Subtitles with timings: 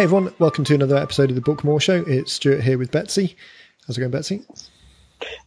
[0.00, 2.02] Hey everyone, welcome to another episode of the Book More Show.
[2.06, 3.36] It's Stuart here with Betsy.
[3.86, 4.42] How's it going, Betsy?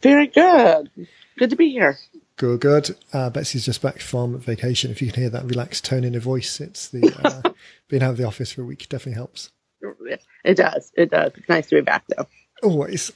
[0.04, 0.92] Very good.
[1.40, 1.97] Good to be here.
[2.37, 2.96] Good, good.
[3.12, 4.92] Uh, Betsy's just back from vacation.
[4.92, 7.51] If you can hear that relaxed tone in her voice, it's the uh,
[7.87, 9.50] being out of the office for a week definitely helps.
[9.81, 10.92] It does.
[10.96, 11.31] It does.
[11.35, 12.28] It's nice to be back, though.
[12.62, 13.12] Always.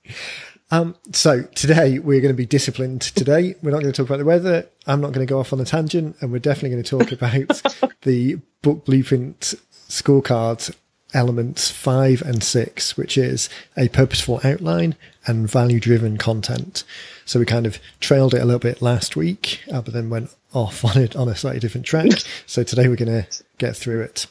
[0.70, 3.00] um, so today we're going to be disciplined.
[3.00, 4.68] Today we're not going to talk about the weather.
[4.86, 7.12] I'm not going to go off on a tangent, and we're definitely going to talk
[7.12, 7.62] about
[8.02, 9.54] the book blueprint
[9.90, 10.74] scorecard
[11.12, 14.94] elements five and six, which is a purposeful outline
[15.26, 16.84] and value driven content.
[17.24, 20.34] So we kind of trailed it a little bit last week, uh, but then went
[20.54, 22.10] off on it on a slightly different track.
[22.46, 23.26] so today we're going to
[23.58, 24.26] get through it.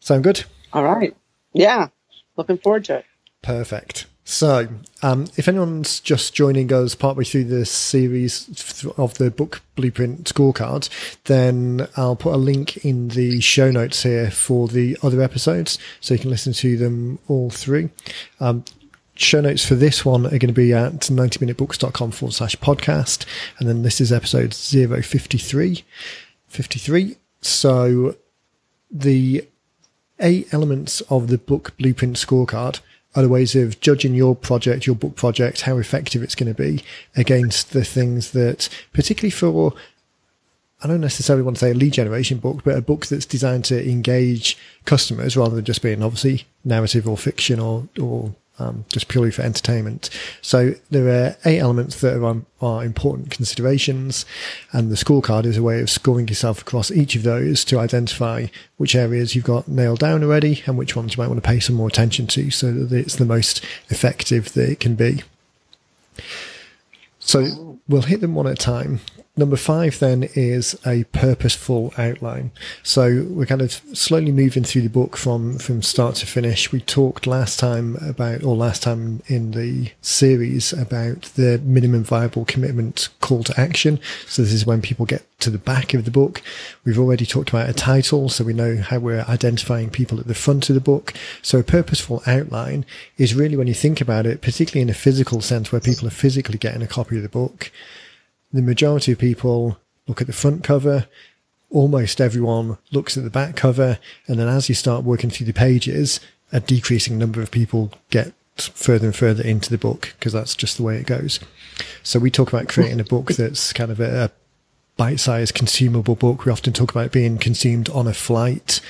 [0.00, 0.44] Sound good?
[0.72, 1.16] All right.
[1.52, 1.88] Yeah.
[2.36, 3.04] Looking forward to it.
[3.42, 4.06] Perfect.
[4.24, 4.68] So,
[5.02, 8.48] um, if anyone's just joining us partway through the series
[8.96, 10.88] of the book blueprint scorecard,
[11.24, 16.14] then I'll put a link in the show notes here for the other episodes so
[16.14, 17.90] you can listen to them all through.
[18.40, 18.64] Um,
[19.14, 23.26] show notes for this one are going to be at 90minutebooks.com forward slash podcast.
[23.58, 25.84] And then this is episode 053.
[26.48, 27.16] 53.
[27.42, 28.16] So
[28.90, 29.46] the
[30.20, 32.80] eight elements of the book blueprint scorecard
[33.14, 36.82] other ways of judging your project, your book project, how effective it's going to be
[37.16, 39.72] against the things that, particularly for,
[40.82, 43.64] I don't necessarily want to say a lead generation book, but a book that's designed
[43.66, 49.08] to engage customers rather than just being obviously narrative or fiction or, or um, just
[49.08, 50.10] purely for entertainment.
[50.40, 54.24] So there are eight elements that are, are important considerations,
[54.72, 58.46] and the scorecard is a way of scoring yourself across each of those to identify
[58.76, 61.60] which areas you've got nailed down already and which ones you might want to pay
[61.60, 65.22] some more attention to so that it's the most effective that it can be.
[67.18, 69.00] So we'll hit them one at a time.
[69.36, 72.52] Number five then is a purposeful outline.
[72.84, 76.70] So we're kind of slowly moving through the book from, from start to finish.
[76.70, 82.44] We talked last time about, or last time in the series about the minimum viable
[82.44, 83.98] commitment call to action.
[84.28, 86.40] So this is when people get to the back of the book.
[86.84, 90.34] We've already talked about a title, so we know how we're identifying people at the
[90.34, 91.12] front of the book.
[91.42, 92.86] So a purposeful outline
[93.18, 96.12] is really when you think about it, particularly in a physical sense where people are
[96.12, 97.72] physically getting a copy of the book
[98.54, 101.06] the majority of people look at the front cover.
[101.70, 103.98] Almost everyone looks at the back cover.
[104.28, 106.20] And then as you start working through the pages,
[106.52, 110.76] a decreasing number of people get further and further into the book because that's just
[110.76, 111.40] the way it goes.
[112.04, 114.30] So we talk about creating a book that's kind of a, a
[114.96, 116.44] bite-sized consumable book.
[116.44, 118.80] We often talk about being consumed on a flight.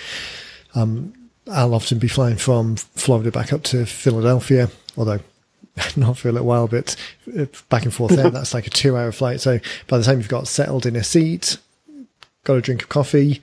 [0.75, 1.14] Um,
[1.50, 5.20] I'll often be flying from Florida back up to Philadelphia, although
[5.97, 6.97] not for a little while, but
[7.39, 8.31] uh, back and forth there.
[8.31, 9.41] That's like a two hour flight.
[9.41, 11.59] So by the time you've got settled in a seat,
[12.45, 13.43] got a drink of coffee,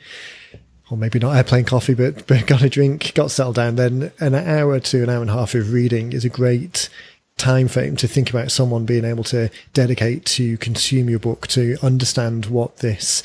[0.90, 4.36] or maybe not airplane coffee, but, but got a drink, got settled down, then an
[4.36, 6.90] hour to an hour and a half of reading is a great
[7.38, 11.78] time frame to think about someone being able to dedicate to consume your book, to
[11.82, 13.24] understand what this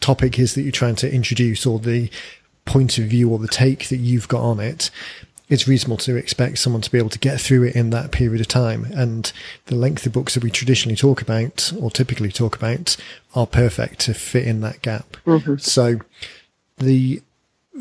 [0.00, 2.10] topic is that you're trying to introduce or the
[2.64, 4.90] point of view or the take that you've got on it
[5.52, 8.40] it's reasonable to expect someone to be able to get through it in that period
[8.40, 8.86] of time.
[8.94, 9.30] And
[9.66, 12.96] the length of books that we traditionally talk about or typically talk about
[13.34, 15.18] are perfect to fit in that gap.
[15.26, 15.56] Mm-hmm.
[15.56, 15.98] So
[16.78, 17.20] the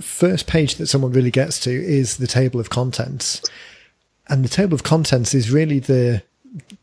[0.01, 3.41] first page that someone really gets to is the table of contents.
[4.27, 6.23] And the table of contents is really the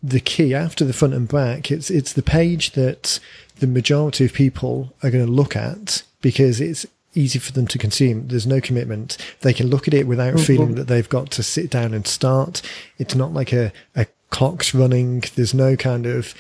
[0.03, 1.71] the key after the front and back.
[1.71, 3.21] It's it's the page that
[3.59, 6.87] the majority of people are going to look at because it's
[7.19, 8.29] easy for them to consume.
[8.29, 9.19] There's no commitment.
[9.41, 10.45] They can look at it without mm-hmm.
[10.45, 12.63] feeling that they've got to sit down and start.
[12.99, 15.25] It's not like a, a clock's running.
[15.35, 16.35] There's no kind of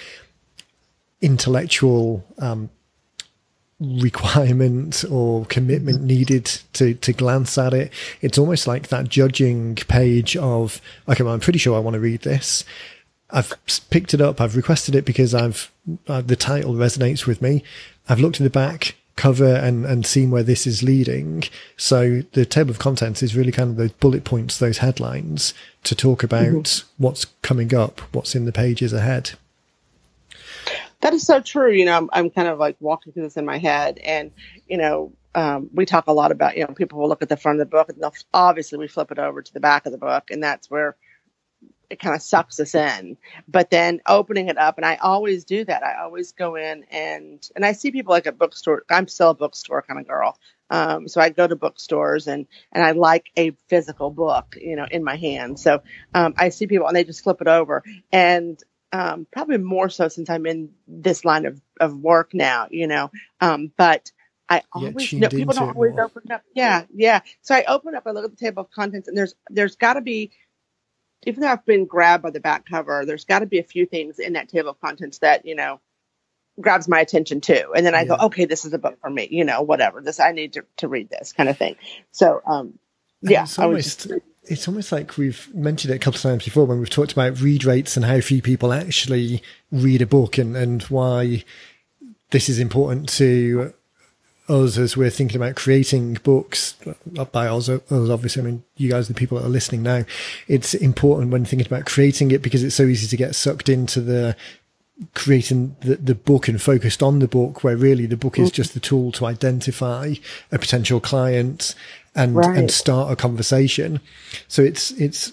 [1.21, 2.71] intellectual, um,
[3.81, 7.93] requirement or commitment needed to to glance at it.
[8.21, 12.01] It's almost like that judging page of okay, well, I'm pretty sure I want to
[12.01, 12.65] read this.
[13.31, 13.53] I've
[13.91, 14.41] picked it up.
[14.41, 15.71] I've requested it because I've
[16.09, 17.63] uh, the title resonates with me.
[18.09, 21.43] I've looked at the back cover and, and seen where this is leading.
[21.77, 25.53] So the table of contents is really kind of those bullet points, those headlines
[25.85, 27.03] to talk about mm-hmm.
[27.03, 29.33] what's coming up, what's in the pages ahead.
[31.01, 31.73] That is so true.
[31.73, 34.31] You know, I'm, I'm kind of like walking through this in my head and,
[34.69, 37.37] you know, um, we talk a lot about, you know, people will look at the
[37.37, 39.99] front of the book and obviously we flip it over to the back of the
[39.99, 40.97] book and that's where
[41.91, 43.17] it kind of sucks us in.
[43.49, 45.83] But then opening it up, and I always do that.
[45.83, 48.85] I always go in and and I see people like a bookstore.
[48.91, 50.39] I'm still a bookstore kind of girl.
[50.71, 54.87] Um, so I go to bookstores and and I like a physical book, you know,
[54.91, 55.59] in my hand.
[55.59, 55.83] So
[56.15, 57.83] um, I see people and they just flip it over,
[58.13, 58.63] and
[58.93, 63.11] um, probably more so since I'm in this line of of work now, you know.
[63.41, 64.11] Um, but
[64.49, 66.43] I always know people don't always open up.
[66.55, 67.21] Yeah, yeah.
[67.43, 69.95] So I open up, I look at the table of contents, and there's there's got
[69.95, 70.31] to be,
[71.27, 73.87] even though I've been grabbed by the back cover, there's got to be a few
[73.87, 75.81] things in that table of contents that you know
[76.61, 77.73] grabs my attention too.
[77.75, 78.17] And then I yeah.
[78.17, 79.29] go, okay, this is a book for me.
[79.31, 80.01] You know, whatever.
[80.01, 81.77] This I need to, to read this kind of thing.
[82.11, 82.79] So, um,
[83.23, 86.65] yeah, it's almost, just, it's almost like we've mentioned it a couple of times before
[86.65, 90.57] when we've talked about read rates and how few people actually read a book and,
[90.57, 91.45] and why
[92.31, 93.73] this is important to
[94.49, 96.77] us as we're thinking about creating books,
[97.11, 100.05] not by us, us obviously, I mean, you guys, the people that are listening now,
[100.47, 104.01] it's important when thinking about creating it because it's so easy to get sucked into
[104.01, 104.37] the
[105.15, 108.75] creating the, the book and focused on the book where really the book is just
[108.75, 110.15] the tool to identify
[110.51, 111.75] a potential client
[112.17, 112.59] and, right.
[112.59, 114.01] and start a conversation.
[114.49, 115.33] So it's, it's,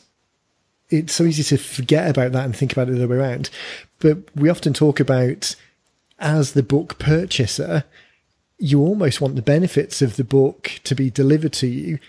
[0.90, 3.50] it's so easy to forget about that and think about it the other way around.
[4.00, 5.56] But we often talk about
[6.20, 7.86] as the book purchaser,
[8.58, 12.00] you almost want the benefits of the book to be delivered to you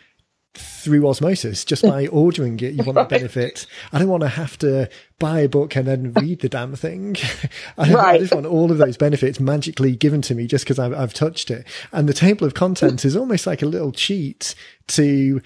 [0.54, 3.08] through osmosis just by ordering it you want right.
[3.08, 4.88] the benefit i don't want to have to
[5.18, 7.16] buy a book and then read the damn thing
[7.78, 8.14] I, right.
[8.14, 11.14] I, just want all of those benefits magically given to me just because I've, I've
[11.14, 14.54] touched it and the table of contents is almost like a little cheat
[14.88, 15.42] to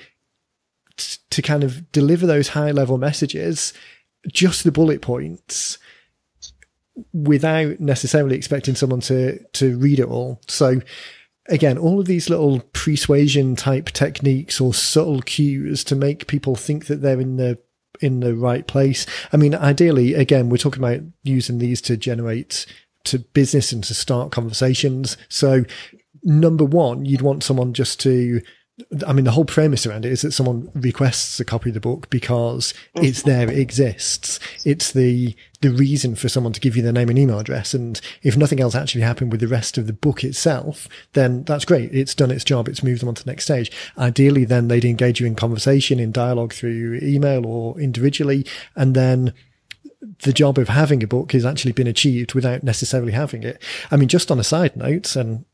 [1.30, 3.72] to kind of deliver those high level messages
[4.28, 5.78] just the bullet points
[7.12, 10.40] without necessarily expecting someone to to read it all.
[10.48, 10.80] So
[11.48, 16.86] again, all of these little persuasion type techniques or subtle cues to make people think
[16.86, 17.58] that they're in the
[18.00, 19.04] in the right place.
[19.32, 22.66] I mean, ideally, again, we're talking about using these to generate
[23.04, 25.16] to business and to start conversations.
[25.28, 25.64] So
[26.22, 28.40] number one, you'd want someone just to
[29.06, 31.80] I mean, the whole premise around it is that someone requests a copy of the
[31.80, 33.04] book because mm.
[33.04, 34.40] it's there, it exists.
[34.64, 37.74] It's the the reason for someone to give you their name and email address.
[37.74, 41.66] And if nothing else actually happened with the rest of the book itself, then that's
[41.66, 41.92] great.
[41.92, 42.66] It's done its job.
[42.66, 43.70] It's moved them on to the next stage.
[43.98, 49.34] Ideally, then they'd engage you in conversation, in dialogue through email or individually, and then
[50.22, 53.62] the job of having a book has actually been achieved without necessarily having it.
[53.90, 55.44] I mean, just on a side note, and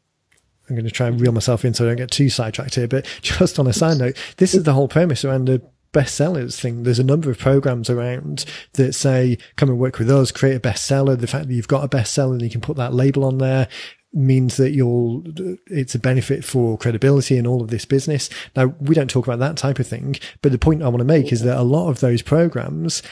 [0.69, 2.89] I'm going to try and reel myself in so I don't get too sidetracked here.
[2.89, 6.83] But just on a side note, this is the whole premise around the bestsellers thing.
[6.83, 10.61] There's a number of programs around that say, come and work with us, create a
[10.61, 11.19] bestseller.
[11.19, 13.69] The fact that you've got a bestseller and you can put that label on there
[14.13, 15.23] means that you'll,
[15.67, 18.31] it's a benefit for credibility and all of this business.
[18.55, 21.05] Now, we don't talk about that type of thing, but the point I want to
[21.05, 23.03] make is that a lot of those programs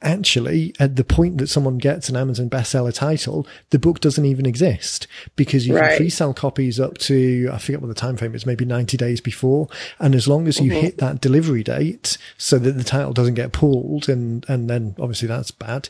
[0.00, 4.46] actually at the point that someone gets an Amazon bestseller title, the book doesn't even
[4.46, 5.06] exist
[5.36, 5.88] because you right.
[5.88, 9.20] can pre-sell copies up to I forget what the time frame is, maybe 90 days
[9.20, 9.68] before.
[9.98, 10.80] And as long as you mm-hmm.
[10.80, 15.28] hit that delivery date so that the title doesn't get pulled and and then obviously
[15.28, 15.88] that's bad.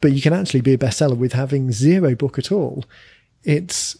[0.00, 2.84] But you can actually be a bestseller with having zero book at all.
[3.44, 3.96] It's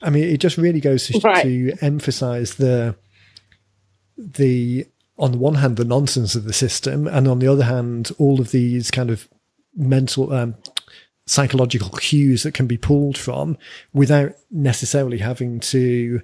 [0.00, 1.42] I mean, it just really goes to, right.
[1.42, 2.96] to emphasize the
[4.16, 4.86] the
[5.18, 8.40] on the one hand, the nonsense of the system, and on the other hand, all
[8.40, 9.28] of these kind of
[9.74, 10.54] mental, um,
[11.26, 13.58] psychological cues that can be pulled from
[13.92, 16.22] without necessarily having to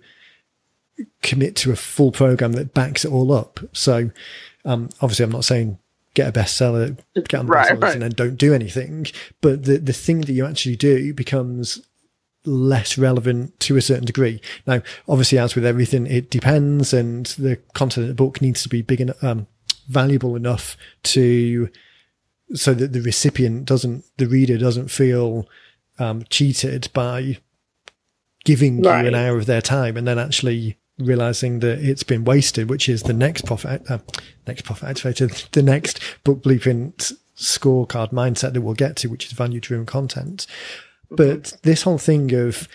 [1.23, 3.61] commit to a full program that backs it all up.
[3.73, 4.11] So,
[4.65, 5.79] um, obviously, I'm not saying
[6.15, 7.93] get a bestseller, get on the right, right.
[7.93, 9.07] and then don't do anything.
[9.41, 11.85] But the, the thing that you actually do becomes
[12.45, 14.41] less relevant to a certain degree.
[14.67, 18.69] Now, obviously, as with everything, it depends, and the content of the book needs to
[18.69, 19.47] be big enough, um,
[19.89, 21.71] valuable enough to
[22.55, 25.49] so that the recipient doesn't, the reader doesn't feel
[25.99, 27.39] um, cheated by
[28.45, 29.03] giving right.
[29.03, 32.89] you an hour of their time and then actually realizing that it's been wasted, which
[32.89, 33.99] is the next profit, uh,
[34.47, 39.33] next profit activator, the next book blueprint scorecard mindset that we'll get to, which is
[39.33, 40.47] value driven content.
[41.11, 42.69] But this whole thing of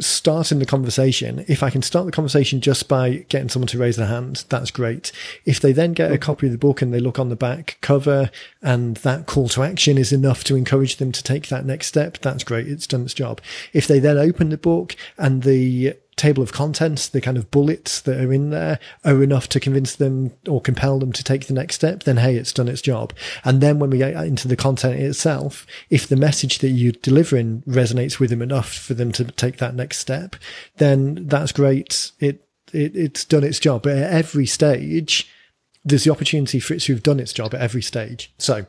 [0.00, 3.96] starting the conversation, if I can start the conversation just by getting someone to raise
[3.96, 5.12] their hand, that's great.
[5.44, 7.78] If they then get a copy of the book and they look on the back
[7.80, 11.86] cover and that call to action is enough to encourage them to take that next
[11.86, 12.66] step, that's great.
[12.68, 13.40] It's done its job.
[13.72, 18.00] If they then open the book and the table of contents, the kind of bullets
[18.02, 21.54] that are in there are enough to convince them or compel them to take the
[21.54, 23.12] next step, then hey, it's done its job.
[23.44, 27.62] And then when we get into the content itself, if the message that you're delivering
[27.62, 30.36] resonates with them enough for them to take that next step,
[30.76, 32.12] then that's great.
[32.20, 33.82] It, it it's done its job.
[33.82, 35.30] But at every stage,
[35.84, 38.32] there's the opportunity for it to have done its job at every stage.
[38.38, 38.66] So,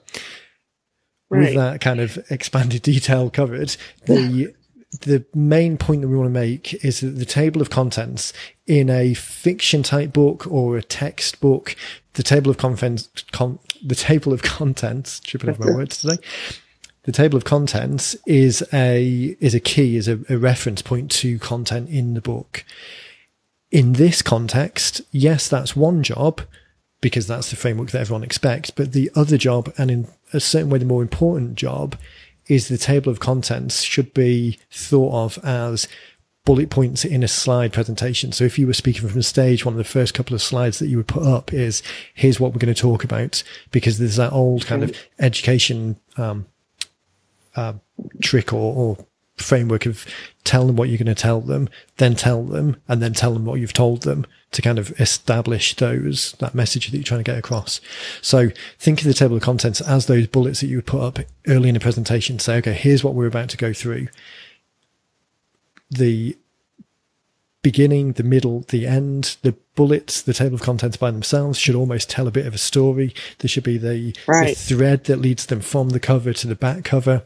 [1.30, 1.40] right.
[1.40, 4.54] with that kind of expanded detail covered, the
[5.02, 8.32] the main point that we want to make is that the table of contents
[8.68, 11.76] in a fiction type book or a textbook,
[12.14, 16.18] the table of contents, con, the table of contents, tripping over my words today,
[17.04, 21.40] the table of contents is a is a key, is a, a reference point to
[21.40, 22.64] content in the book.
[23.72, 26.42] In this context, yes, that's one job
[27.02, 28.70] because that's the framework that everyone expects.
[28.70, 31.98] But the other job, and in a certain way, the more important job,
[32.48, 35.88] is the table of contents should be thought of as
[36.46, 38.32] bullet points in a slide presentation.
[38.32, 40.80] So if you were speaking from the stage, one of the first couple of slides
[40.80, 41.82] that you would put up is
[42.14, 46.46] here's what we're going to talk about because there's that old kind of education um,
[47.56, 47.74] uh,
[48.22, 49.06] trick or, or
[49.38, 50.06] framework of
[50.44, 53.46] tell them what you're going to tell them, then tell them, and then tell them
[53.46, 57.32] what you've told them to kind of establish those, that message that you're trying to
[57.32, 57.82] get across.
[58.22, 61.20] So think of the table of contents as those bullets that you would put up
[61.48, 62.40] early in a presentation.
[62.40, 64.08] Say, okay, here's what we're about to go through.
[65.90, 66.38] The
[67.64, 72.10] beginning, the middle, the end, the bullets, the table of contents by themselves should almost
[72.10, 73.16] tell a bit of a story.
[73.40, 74.50] There should be the, right.
[74.50, 77.24] the thread that leads them from the cover to the back cover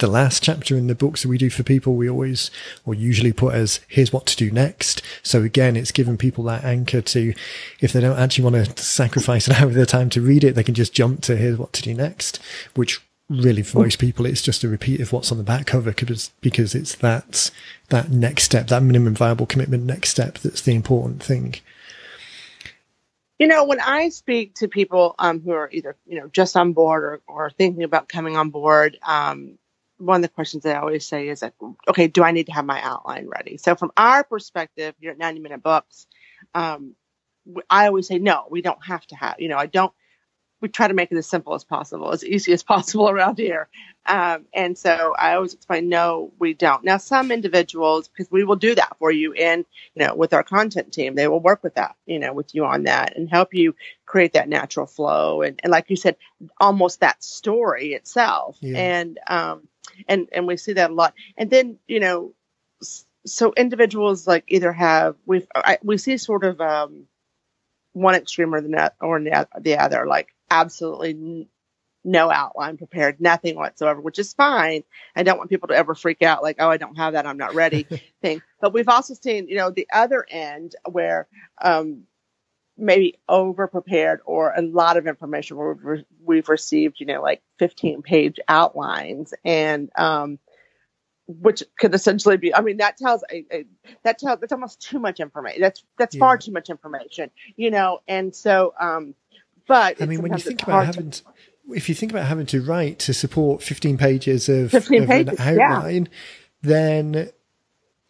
[0.00, 2.50] the last chapter in the books that we do for people, we always
[2.84, 5.02] or usually put as here's what to do next.
[5.22, 7.34] So again, it's giving people that anchor to,
[7.80, 10.54] if they don't actually want to sacrifice an hour of their time to read it,
[10.54, 12.40] they can just jump to here's what to do next,
[12.74, 15.92] which really for most people, it's just a repeat of what's on the back cover
[15.92, 17.50] because, because it's that,
[17.90, 21.54] that next step, that minimum viable commitment next step that's the important thing.
[23.38, 26.74] You know, when I speak to people um, who are either, you know, just on
[26.74, 29.56] board or, or thinking about coming on board, um,
[30.00, 31.52] one of the questions I always say is like,
[31.88, 33.58] okay, do I need to have my outline ready?
[33.58, 36.06] So from our perspective, you're at 90 minute books.
[36.54, 36.94] Um,
[37.68, 39.92] I always say, no, we don't have to have, you know, I don't,
[40.60, 43.68] we try to make it as simple as possible, as easy as possible around here.
[44.06, 46.84] Um, and so I always explain, no, we don't.
[46.84, 49.64] Now, some individuals, because we will do that for you in,
[49.94, 52.64] you know, with our content team, they will work with that, you know, with you
[52.64, 53.74] on that and help you
[54.06, 55.42] create that natural flow.
[55.42, 56.16] And, and like you said,
[56.58, 58.56] almost that story itself.
[58.60, 58.78] Yeah.
[58.78, 59.68] And, um,
[60.08, 61.14] and and we see that a lot.
[61.36, 62.34] And then you know,
[63.26, 65.46] so individuals like either have we
[65.82, 67.06] we see sort of um,
[67.92, 71.46] one extreme or the net or the other, like absolutely n-
[72.02, 74.82] no outline prepared, nothing whatsoever, which is fine.
[75.14, 77.36] I don't want people to ever freak out like, oh, I don't have that, I'm
[77.36, 77.86] not ready
[78.22, 78.40] thing.
[78.60, 81.28] But we've also seen, you know, the other end where
[81.60, 82.04] um,
[82.80, 87.42] maybe over prepared or a lot of information where we've, we've received, you know, like
[87.58, 90.38] 15 page outlines and, um,
[91.26, 93.64] which could essentially be, I mean, that tells a, a
[94.02, 95.60] that tells, that's almost too much information.
[95.60, 96.20] That's, that's yeah.
[96.20, 98.00] far too much information, you know?
[98.08, 99.14] And so, um,
[99.68, 101.22] but I mean, when you think about having, to,
[101.72, 105.38] if you think about having to write to support 15 pages of, 15 of pages,
[105.38, 106.18] an outline, yeah.
[106.62, 107.30] then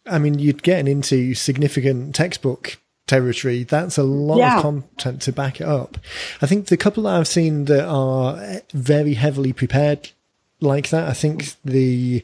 [0.05, 2.80] I mean, you'd get into significant textbook
[3.11, 4.55] territory, that's a lot yeah.
[4.55, 5.97] of content to back it up.
[6.41, 10.11] I think the couple that I've seen that are very heavily prepared
[10.61, 12.23] like that, I think the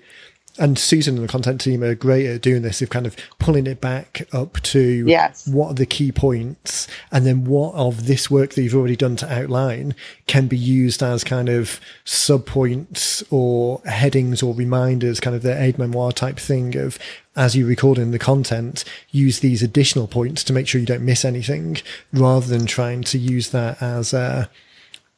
[0.58, 3.68] and Susan and the content team are great at doing this of kind of pulling
[3.68, 5.48] it back up to yes.
[5.48, 9.16] what are the key points and then what of this work that you've already done
[9.18, 9.94] to outline
[10.26, 15.62] can be used as kind of sub points or headings or reminders, kind of the
[15.62, 16.98] aid memoir type thing of
[17.36, 21.06] as you record in the content, use these additional points to make sure you don't
[21.06, 21.78] miss anything
[22.12, 24.50] rather than trying to use that as a,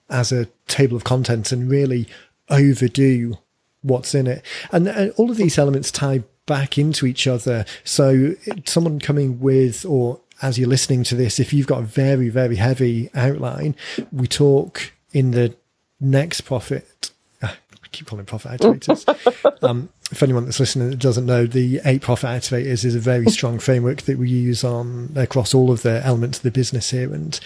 [0.09, 2.07] as a table of contents and really
[2.49, 3.37] overdo
[3.81, 4.43] what's in it.
[4.71, 7.65] And, and all of these elements tie back into each other.
[7.83, 8.33] So
[8.65, 12.55] someone coming with, or as you're listening to this, if you've got a very, very
[12.55, 13.75] heavy outline,
[14.11, 15.55] we talk in the
[15.99, 17.11] next profit.
[17.43, 19.63] Ah, I keep calling profit activators.
[19.63, 23.25] um, for anyone that's listening that doesn't know, the eight profit activators is a very
[23.29, 27.13] strong framework that we use on across all of the elements of the business here.
[27.13, 27.39] And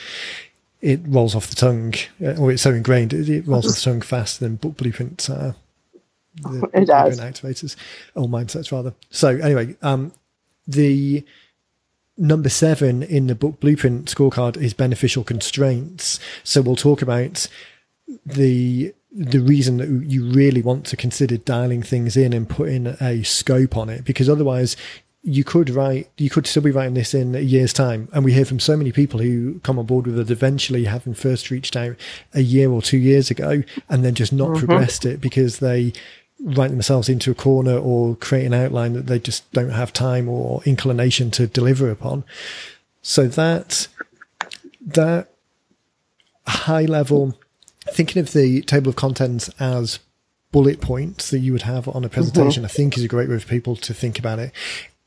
[0.82, 3.82] it rolls off the tongue, uh, or it's so ingrained, it, it rolls off the
[3.82, 5.56] tongue faster than book blueprints are
[6.36, 7.20] the it does.
[7.20, 7.76] activators
[8.16, 8.94] or mindsets rather.
[9.10, 10.12] So anyway, um,
[10.68, 11.24] the
[12.18, 16.20] number seven in the book blueprint scorecard is beneficial constraints.
[16.44, 17.48] So we'll talk about
[18.26, 23.22] the the reason that you really want to consider dialing things in and putting a
[23.22, 24.76] scope on it because otherwise
[25.22, 28.10] you could write, you could still be writing this in a year's time.
[28.12, 31.14] And we hear from so many people who come on board with it eventually having
[31.14, 31.96] first reached out
[32.34, 34.66] a year or two years ago and then just not mm-hmm.
[34.66, 35.94] progressed it because they
[36.44, 40.28] write themselves into a corner or create an outline that they just don't have time
[40.28, 42.24] or inclination to deliver upon.
[43.02, 43.88] So that,
[44.82, 45.30] that
[46.46, 47.38] high level,
[47.90, 50.00] thinking of the table of contents as
[50.52, 52.72] bullet points that you would have on a presentation, mm-hmm.
[52.72, 54.52] I think is a great way for people to think about it.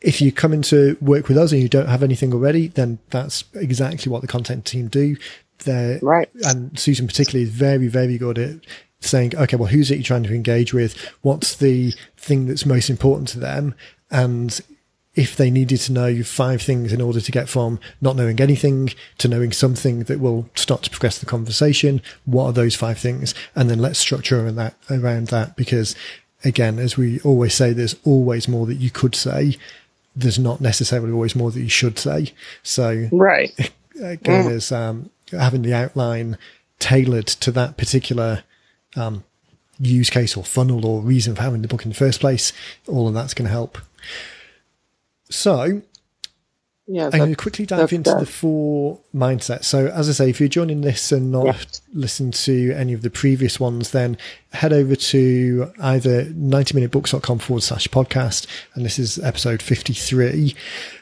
[0.01, 3.45] If you come into work with us and you don't have anything already, then that's
[3.55, 5.17] exactly what the content team do
[5.65, 6.29] they're Right.
[6.45, 8.57] and Susan particularly is very, very good at
[9.07, 10.97] saying, okay, well, who's it you're trying to engage with?
[11.23, 13.75] What's the thing that's most important to them?
[14.11, 14.61] And
[15.17, 18.91] if they needed to know five things in order to get from not knowing anything
[19.19, 23.35] to knowing something that will start to progress the conversation, what are those five things?
[23.55, 25.97] And then let's structure around that, around that because
[26.45, 29.57] again, as we always say, there's always more that you could say.
[30.15, 32.33] There's not necessarily always more that you should say.
[32.63, 33.73] So Right.
[34.01, 36.37] again is um, having the outline
[36.79, 38.45] tailored to that particular
[38.97, 39.25] um,
[39.79, 42.53] use case or funnel or reason for having the book in the first place.
[42.87, 43.79] All of that's going to help.
[45.29, 45.83] So
[46.89, 47.07] Yeah.
[47.07, 49.65] I'm going to quickly dive into the four mindsets.
[49.65, 51.55] So, as I say, if you're joining this and not Yeah.
[51.93, 54.17] listen to any of the previous ones, then
[54.53, 60.55] head over to either 90minutebooks.com forward slash podcast, and this is episode 53,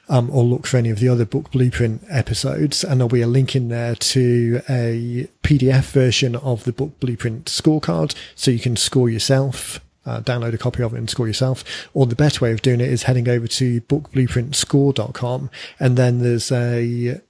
[0.09, 3.26] um, or look for any of the other book blueprint episodes, and there'll be a
[3.26, 8.76] link in there to a PDF version of the book blueprint scorecard, so you can
[8.76, 11.65] score yourself uh, download a copy of it and score yourself.
[11.95, 16.51] Or the better way of doing it is heading over to bookblueprintscore.com and then there's
[16.53, 17.21] a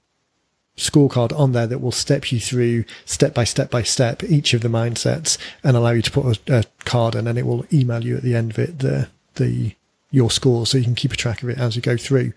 [0.77, 4.59] scorecard on there that will step you through step by step by step each of
[4.59, 8.17] the mindsets and allow you to put a, a card and it will email you
[8.17, 9.73] at the end of it the the
[10.15, 12.31] your score so you can keep a track of it as you go through.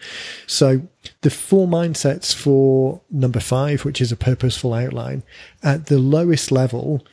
[0.49, 0.83] So
[1.21, 5.23] the four mindsets for number five, which is a purposeful outline,
[5.63, 7.07] at the lowest level,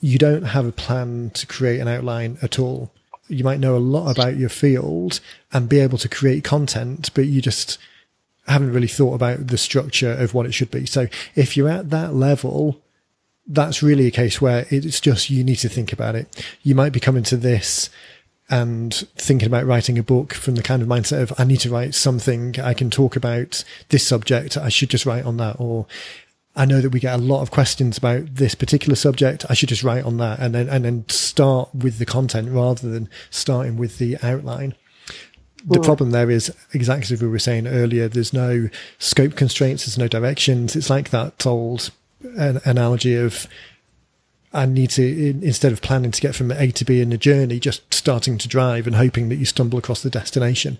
[0.00, 2.92] you don't have a plan to create an outline at all.
[3.28, 5.20] You might know a lot about your field
[5.52, 7.78] and be able to create content, but you just
[8.46, 10.86] haven't really thought about the structure of what it should be.
[10.86, 12.80] So if you're at that level,
[13.46, 16.44] that's really a case where it's just you need to think about it.
[16.62, 17.90] You might be coming to this
[18.50, 21.70] and thinking about writing a book from the kind of mindset of I need to
[21.70, 24.56] write something I can talk about this subject.
[24.56, 25.86] I should just write on that or
[26.58, 29.46] I know that we get a lot of questions about this particular subject.
[29.48, 32.90] I should just write on that and then, and then start with the content rather
[32.90, 34.74] than starting with the outline.
[35.64, 39.98] The problem there is exactly as we were saying earlier, there's no scope constraints, there's
[39.98, 40.74] no directions.
[40.74, 41.90] It's like that old
[42.36, 43.46] an- analogy of
[44.52, 47.18] I need to, in- instead of planning to get from A to B in a
[47.18, 50.78] journey, just starting to drive and hoping that you stumble across the destination.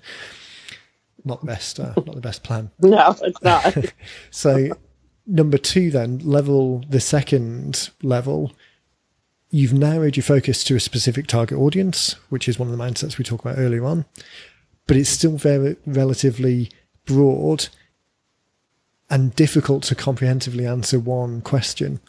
[1.24, 2.70] Not the best, uh, not the best plan.
[2.81, 3.76] No, it's not.
[4.31, 4.70] So
[5.28, 8.52] number two, then level the second level,
[9.50, 13.18] you've narrowed your focus to a specific target audience, which is one of the mindsets
[13.18, 14.06] we talked about earlier on,
[14.86, 16.70] but it's still very relatively
[17.04, 17.68] broad
[19.10, 22.00] and difficult to comprehensively answer one question.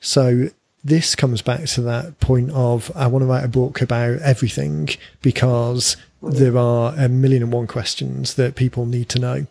[0.00, 0.48] So
[0.82, 4.88] this comes back to that point of I want to write a book about everything
[5.20, 9.46] because there are a million and one questions that people need to know.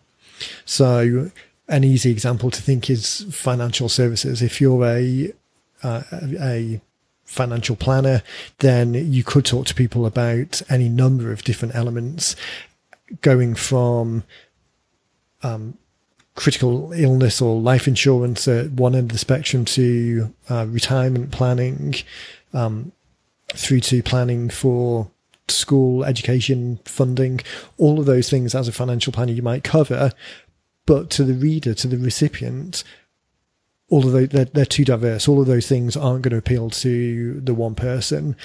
[0.64, 1.30] So
[1.68, 4.42] an easy example to think is financial services.
[4.42, 5.32] If you're a
[5.82, 6.02] uh,
[6.40, 6.80] a
[7.24, 8.22] financial planner,
[8.58, 12.36] then you could talk to people about any number of different elements,
[13.20, 14.22] going from
[15.42, 15.76] um,
[16.34, 21.94] critical illness or life insurance at one end of the spectrum to uh, retirement planning,
[22.52, 22.92] um,
[23.54, 25.10] through to planning for
[25.48, 27.40] school education funding,
[27.78, 30.12] all of those things as a financial planner you might cover.
[30.86, 32.84] But to the reader, to the recipient,
[33.88, 35.28] all of those, they're, they're too diverse.
[35.28, 38.36] All of those things aren't going to appeal to the one person.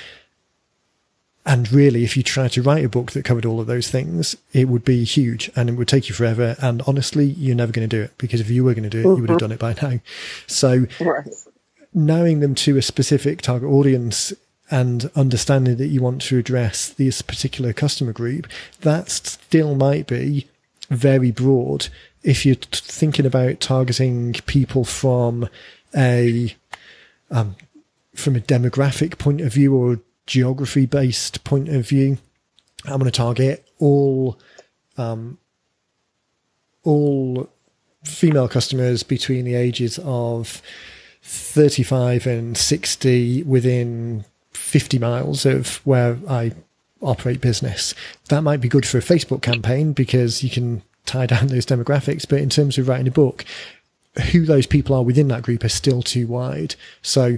[1.45, 4.35] And really, if you try to write a book that covered all of those things,
[4.53, 6.55] it would be huge and it would take you forever.
[6.61, 8.99] And honestly, you're never going to do it because if you were going to do
[8.99, 9.47] it, you would have mm-hmm.
[9.47, 9.99] done it by now.
[10.45, 11.27] So right.
[11.93, 14.33] narrowing them to a specific target audience
[14.69, 18.47] and understanding that you want to address this particular customer group,
[18.81, 20.47] that still might be
[20.89, 21.87] very broad.
[22.23, 25.49] If you're t- thinking about targeting people from
[25.95, 26.55] a
[27.29, 27.55] um,
[28.15, 32.17] from a demographic point of view or geography based point of view,
[32.85, 34.39] I'm going to target all
[34.97, 35.37] um,
[36.83, 37.49] all
[38.03, 40.61] female customers between the ages of
[41.23, 46.53] 35 and 60 within 50 miles of where I
[47.01, 47.93] operate business.
[48.29, 52.27] That might be good for a Facebook campaign because you can tie down those demographics.
[52.27, 53.45] But in terms of writing a book,
[54.31, 56.75] who those people are within that group are still too wide.
[57.01, 57.37] So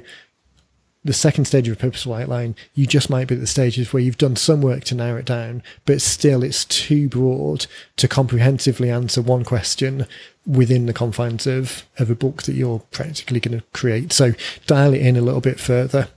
[1.06, 4.02] the second stage of a purposeful outline, you just might be at the stages where
[4.02, 7.66] you've done some work to narrow it down, but still it's too broad
[7.98, 10.08] to comprehensively answer one question
[10.48, 14.14] within the confines of, of a book that you're practically going to create.
[14.14, 14.34] So
[14.66, 16.08] dial it in a little bit further.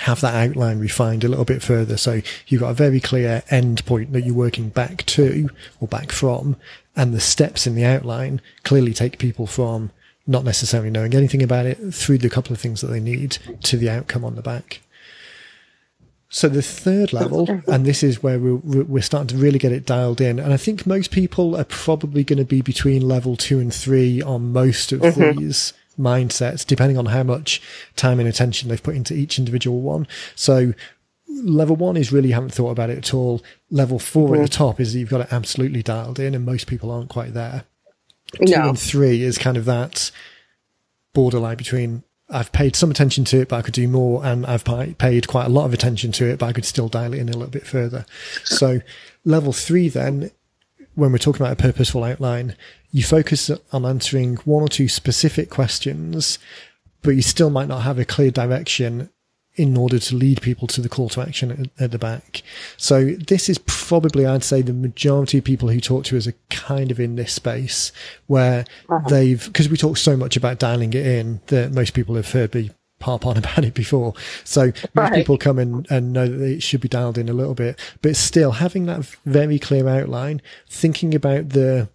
[0.00, 1.96] Have that outline refined a little bit further.
[1.96, 6.12] So you've got a very clear end point that you're working back to or back
[6.12, 6.56] from.
[6.94, 9.90] And the steps in the outline clearly take people from
[10.26, 13.76] not necessarily knowing anything about it through the couple of things that they need to
[13.76, 14.80] the outcome on the back.
[16.28, 19.86] So the third level, and this is where we're, we're starting to really get it
[19.86, 20.38] dialed in.
[20.38, 24.20] And I think most people are probably going to be between level two and three
[24.20, 25.38] on most of mm-hmm.
[25.38, 27.62] these mindsets, depending on how much
[27.96, 30.06] time and attention they've put into each individual one.
[30.34, 30.74] So
[31.28, 33.42] level one is really you haven't thought about it at all.
[33.70, 34.34] Level 4 mm-hmm.
[34.36, 37.34] at the top is you've got it absolutely dialed in, and most people aren't quite
[37.34, 37.64] there.
[38.34, 38.70] Two no.
[38.70, 40.10] and three is kind of that
[41.14, 44.64] borderline between I've paid some attention to it, but I could do more, and I've
[44.64, 47.28] paid quite a lot of attention to it, but I could still dial it in
[47.28, 48.04] a little bit further.
[48.42, 48.80] So,
[49.24, 50.32] level three, then,
[50.96, 52.56] when we're talking about a purposeful outline,
[52.96, 56.38] you focus on answering one or two specific questions,
[57.02, 59.10] but you still might not have a clear direction
[59.54, 62.40] in order to lead people to the call to action at, the back.
[62.78, 66.32] So this is probably, I'd say, the majority of people who talk to us are
[66.48, 67.92] kind of in this space
[68.28, 69.06] where uh-huh.
[69.10, 72.54] they've, because we talk so much about dialing it in that most people have heard
[72.54, 72.70] me
[73.02, 74.14] harp on about it before.
[74.44, 77.54] So most people come in and know that it should be dialed in a little
[77.54, 81.90] bit, but still having that very clear outline, thinking about the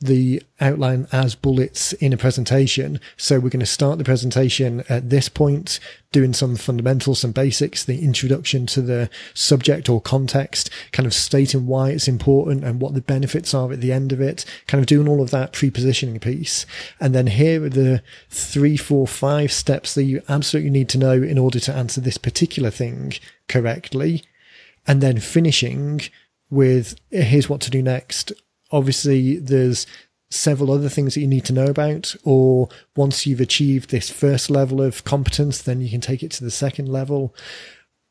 [0.00, 2.98] the outline as bullets in a presentation.
[3.18, 5.78] So we're going to start the presentation at this point,
[6.10, 11.66] doing some fundamentals, some basics, the introduction to the subject or context, kind of stating
[11.66, 14.86] why it's important and what the benefits are at the end of it, kind of
[14.86, 16.64] doing all of that pre-positioning piece.
[16.98, 21.12] And then here are the three, four, five steps that you absolutely need to know
[21.12, 23.12] in order to answer this particular thing
[23.48, 24.22] correctly.
[24.86, 26.00] And then finishing
[26.48, 28.32] with here's what to do next
[28.70, 29.86] obviously there's
[30.30, 34.48] several other things that you need to know about, or once you've achieved this first
[34.48, 37.34] level of competence, then you can take it to the second level.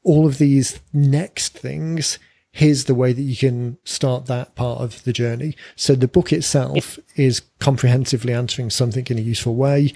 [0.04, 2.20] All of these next things,
[2.52, 5.56] here's the way that you can start that part of the journey.
[5.76, 9.94] So the book itself is comprehensively answering something in a useful way.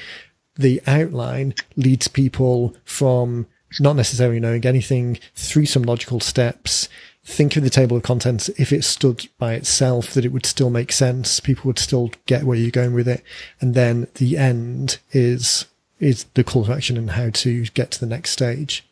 [0.55, 3.47] The outline leads people from
[3.79, 6.87] not necessarily knowing anything through some logical steps
[7.25, 8.49] think of the table of contents.
[8.49, 11.39] If it stood by itself that it would still make sense.
[11.39, 13.23] People would still get where you're going with it.
[13.61, 15.65] And then the end is
[15.99, 18.85] is the call to action and how to get to the next stage.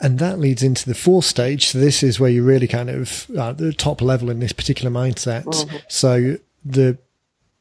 [0.00, 1.66] And that leads into the fourth stage.
[1.66, 4.90] So this is where you're really kind of at the top level in this particular
[4.90, 5.44] mindset.
[5.44, 5.76] Mm-hmm.
[5.88, 6.98] so the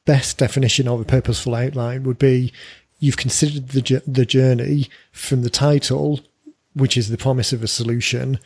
[0.06, 2.54] best definition of a purposeful outline would be
[3.00, 6.22] you've considered the the journey from the title
[6.74, 8.40] which is the promise of a solution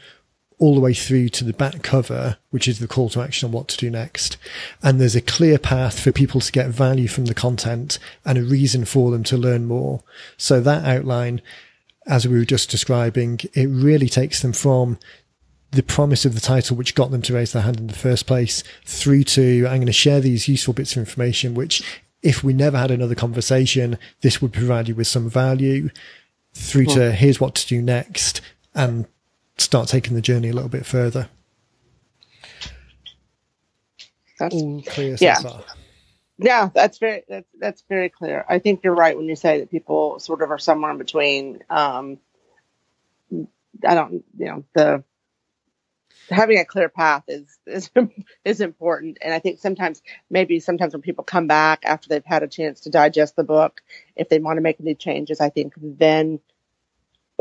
[0.61, 3.51] all the way through to the back cover, which is the call to action on
[3.51, 4.37] what to do next.
[4.83, 8.43] And there's a clear path for people to get value from the content and a
[8.43, 10.03] reason for them to learn more.
[10.37, 11.41] So that outline,
[12.05, 14.99] as we were just describing, it really takes them from
[15.71, 18.27] the promise of the title, which got them to raise their hand in the first
[18.27, 21.81] place, through to I'm going to share these useful bits of information, which
[22.21, 25.89] if we never had another conversation, this would provide you with some value
[26.53, 28.41] through to here's what to do next
[28.75, 29.07] and
[29.61, 31.29] start taking the journey a little bit further.
[34.39, 35.35] That's, All clear yeah.
[35.35, 35.63] So
[36.39, 38.43] yeah, that's very that's that's very clear.
[38.49, 41.63] I think you're right when you say that people sort of are somewhere in between.
[41.69, 42.17] Um,
[43.87, 45.03] I don't, you know, the
[46.29, 47.91] having a clear path is is
[48.45, 52.41] is important, and I think sometimes maybe sometimes when people come back after they've had
[52.41, 53.81] a chance to digest the book,
[54.15, 56.39] if they want to make any changes, I think then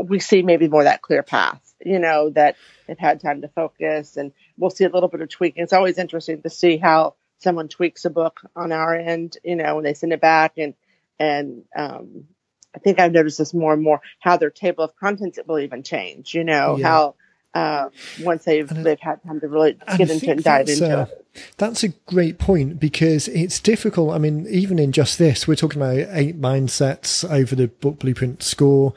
[0.07, 2.55] we see maybe more that clear path you know, that
[2.87, 5.63] they've had time to focus and we'll see a little bit of tweaking.
[5.63, 9.75] It's always interesting to see how someone tweaks a book on our end, you know,
[9.75, 10.73] when they send it back and,
[11.19, 12.25] and, um,
[12.73, 15.83] I think I've noticed this more and more how their table of contents will even
[15.83, 16.87] change, you know, yeah.
[16.87, 17.15] how,
[17.53, 17.89] uh,
[18.21, 21.25] once they've they've had time to really get into and dive into a, it.
[21.57, 24.13] That's a great point because it's difficult.
[24.13, 28.41] I mean, even in just this, we're talking about eight mindsets over the book blueprint
[28.41, 28.93] score.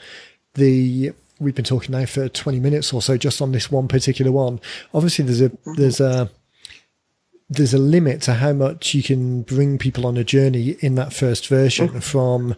[0.54, 4.32] The we've been talking now for 20 minutes or so just on this one particular
[4.32, 4.60] one.
[4.92, 6.30] Obviously, there's a there's a
[7.50, 11.12] there's a limit to how much you can bring people on a journey in that
[11.12, 11.98] first version mm-hmm.
[11.98, 12.56] from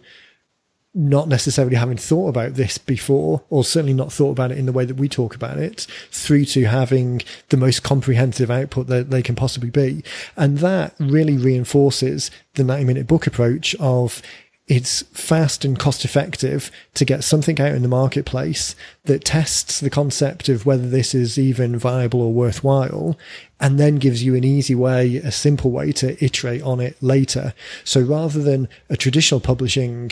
[0.93, 4.71] not necessarily having thought about this before, or certainly not thought about it in the
[4.71, 9.21] way that we talk about it, through to having the most comprehensive output that they
[9.21, 10.03] can possibly be.
[10.35, 14.23] And that really reinforces the 90 minute book approach of
[14.67, 18.75] it's fast and cost effective to get something out in the marketplace
[19.05, 23.17] that tests the concept of whether this is even viable or worthwhile
[23.61, 27.53] and then gives you an easy way, a simple way to iterate on it later.
[27.85, 30.11] So rather than a traditional publishing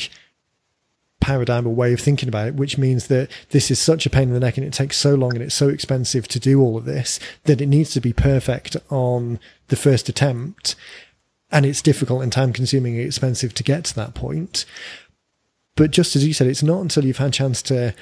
[1.19, 4.29] paradigm or way of thinking about it, which means that this is such a pain
[4.29, 6.77] in the neck and it takes so long and it's so expensive to do all
[6.77, 10.75] of this that it needs to be perfect on the first attempt
[11.55, 14.65] and it's difficult and time consuming and expensive to get to that point.
[15.77, 17.95] But just as you said, it's not until you've had a chance to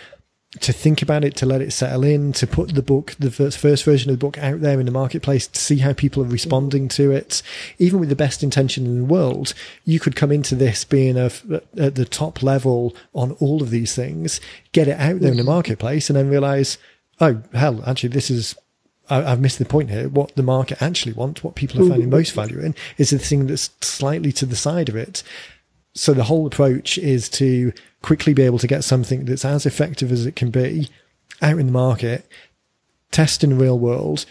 [0.59, 3.57] to think about it, to let it settle in, to put the book, the first,
[3.57, 6.27] first version of the book out there in the marketplace, to see how people are
[6.27, 7.41] responding to it.
[7.79, 11.31] Even with the best intention in the world, you could come into this being a,
[11.75, 14.39] at the top level on all of these things,
[14.73, 15.53] get it out there in the mm-hmm.
[15.53, 16.77] marketplace, and then realize,
[17.19, 18.55] oh, hell, actually, this is
[19.09, 20.07] I, have missed the point here.
[20.07, 23.47] What the market actually wants, what people are finding most value in, is the thing
[23.47, 25.23] that's slightly to the side of it.
[25.93, 30.11] So the whole approach is to quickly be able to get something that's as effective
[30.11, 30.89] as it can be
[31.41, 32.27] out in the market,
[33.11, 34.25] test in the real world,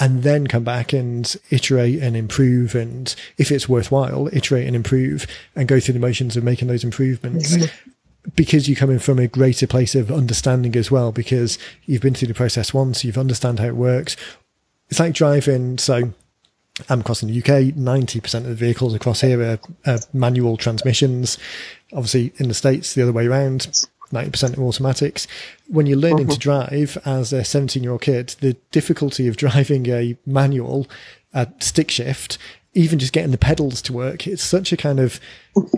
[0.00, 2.74] and then come back and iterate and improve.
[2.74, 6.84] And if it's worthwhile, iterate and improve and go through the motions of making those
[6.84, 7.56] improvements.
[7.56, 7.90] Mm-hmm
[8.34, 12.14] because you come in from a greater place of understanding as well, because you've been
[12.14, 14.16] through the process once, you've understand how it works.
[14.88, 15.78] It's like driving.
[15.78, 16.12] So
[16.88, 21.38] I'm across in the UK, 90% of the vehicles across here are, are manual transmissions.
[21.92, 23.86] Obviously in the States, the other way around.
[24.12, 25.26] 90% are automatics.
[25.68, 26.66] When you're learning to uh-huh.
[26.66, 30.86] drive as a 17 year old kid, the difficulty of driving a manual
[31.34, 32.38] at stick shift
[32.74, 35.20] even just getting the pedals to work, it's such a kind of,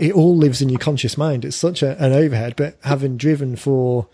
[0.01, 1.45] it all lives in your conscious mind.
[1.45, 4.09] It's such a, an overhead, but having driven for,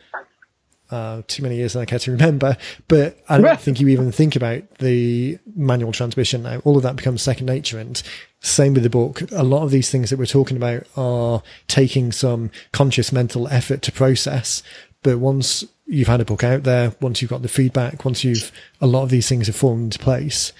[0.91, 2.57] uh, too many years and I care to remember,
[2.89, 6.59] but I don't think you even think about the manual transmission now.
[6.65, 7.79] All of that becomes second nature.
[7.79, 8.03] And
[8.41, 9.23] same with the book.
[9.31, 13.83] A lot of these things that we're talking about are taking some conscious mental effort
[13.83, 14.63] to process.
[15.03, 18.51] But once you've had a book out there, once you've got the feedback, once you've,
[18.81, 20.53] a lot of these things have fallen into place,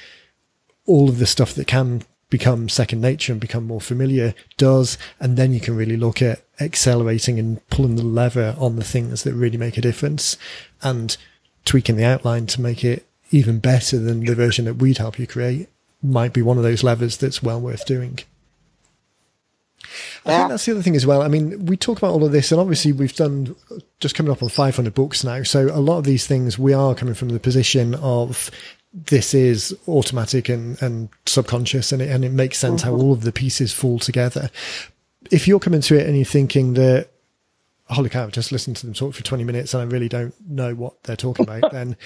[0.87, 4.97] all of the stuff that can become second nature and become more familiar does.
[5.19, 9.25] And then you can really look at accelerating and pulling the lever on the things
[9.25, 10.37] that really make a difference
[10.83, 11.17] and
[11.65, 15.27] tweaking the outline to make it even better than the version that we'd help you
[15.27, 15.69] create
[16.03, 18.19] might be one of those levers that's well worth doing.
[20.25, 21.23] I think that's the other thing as well.
[21.23, 23.57] I mean, we talk about all of this, and obviously we've done
[23.99, 25.43] just coming up on 500 books now.
[25.43, 28.51] So a lot of these things we are coming from the position of
[28.93, 33.03] this is automatic and, and subconscious and it, and it makes sense how mm-hmm.
[33.03, 34.51] all of the pieces fall together.
[35.31, 37.09] If you're coming to it and you're thinking that,
[37.85, 40.35] holy cow, I've just listened to them talk for 20 minutes and I really don't
[40.49, 41.97] know what they're talking about, then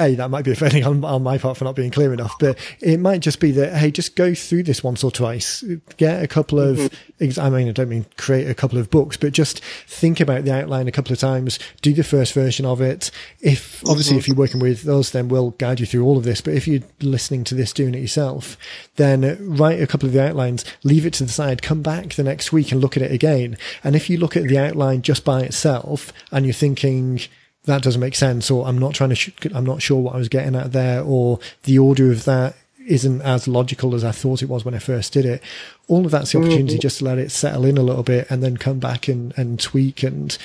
[0.00, 2.58] a that might be offending on, on my part for not being clear enough, but
[2.80, 5.64] it might just be that hey, just go through this once or twice,
[5.96, 6.78] get a couple of.
[6.78, 7.40] Mm-hmm.
[7.40, 10.54] I mean, I don't mean create a couple of books, but just think about the
[10.54, 11.58] outline a couple of times.
[11.82, 13.10] Do the first version of it.
[13.40, 14.18] If obviously mm-hmm.
[14.18, 16.40] if you're working with us, then we'll guide you through all of this.
[16.40, 18.56] But if you're listening to this doing it yourself,
[18.96, 22.22] then write a couple of the outlines, leave it to the side, come back the
[22.22, 23.56] next week and look at it again.
[23.82, 27.20] And if you look at the outline just by itself and you're thinking
[27.68, 30.18] that doesn't make sense, or I'm not trying to, sh- I'm not sure what I
[30.18, 34.42] was getting at there, or the order of that isn't as logical as I thought
[34.42, 35.42] it was when I first did it.
[35.86, 36.80] All of that's the opportunity mm-hmm.
[36.80, 39.60] just to let it settle in a little bit and then come back and, and
[39.60, 40.36] tweak and,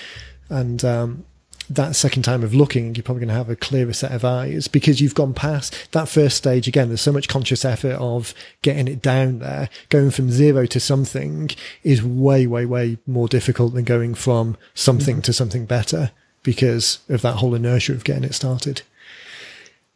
[0.49, 1.25] and, um,
[1.69, 4.67] that second time of looking, you're probably going to have a clearer set of eyes
[4.67, 6.67] because you've gone past that first stage.
[6.67, 9.69] Again, there's so much conscious effort of getting it down there.
[9.87, 15.15] Going from zero to something is way, way, way more difficult than going from something
[15.15, 15.21] mm-hmm.
[15.21, 16.11] to something better
[16.43, 18.81] because of that whole inertia of getting it started.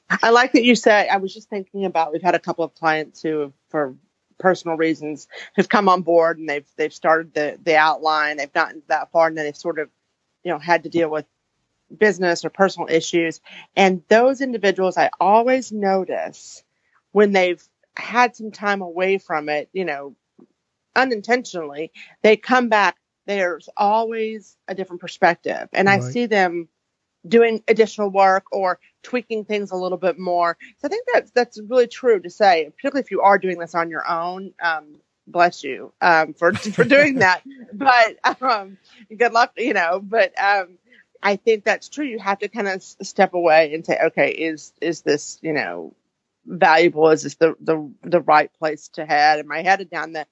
[0.10, 1.10] I like that you said.
[1.10, 2.14] I was just thinking about.
[2.14, 3.94] We've had a couple of clients who, for
[4.38, 8.38] personal reasons, have come on board and they've they've started the the outline.
[8.38, 9.90] They've gotten that far, and then they've sort of,
[10.44, 11.26] you know, had to deal with
[11.96, 13.42] business or personal issues.
[13.76, 16.64] And those individuals, I always notice
[17.12, 17.62] when they've
[17.96, 20.16] had some time away from it, you know,
[20.96, 25.70] unintentionally, they come back there's always a different perspective.
[25.74, 26.02] And right.
[26.02, 26.70] I see them
[27.28, 30.58] doing additional work or tweaking things a little bit more.
[30.78, 33.76] So I think that's that's really true to say, particularly if you are doing this
[33.76, 34.54] on your own.
[34.64, 37.44] Um, bless you um, for for doing that.
[37.74, 38.78] But um,
[39.16, 40.00] good luck, you know.
[40.02, 40.78] But um,
[41.22, 42.06] I think that's true.
[42.06, 45.94] You have to kind of step away and say, okay, is is this you know
[46.46, 47.10] valuable?
[47.10, 49.40] Is this the the the right place to head?
[49.40, 50.28] Am I headed down the that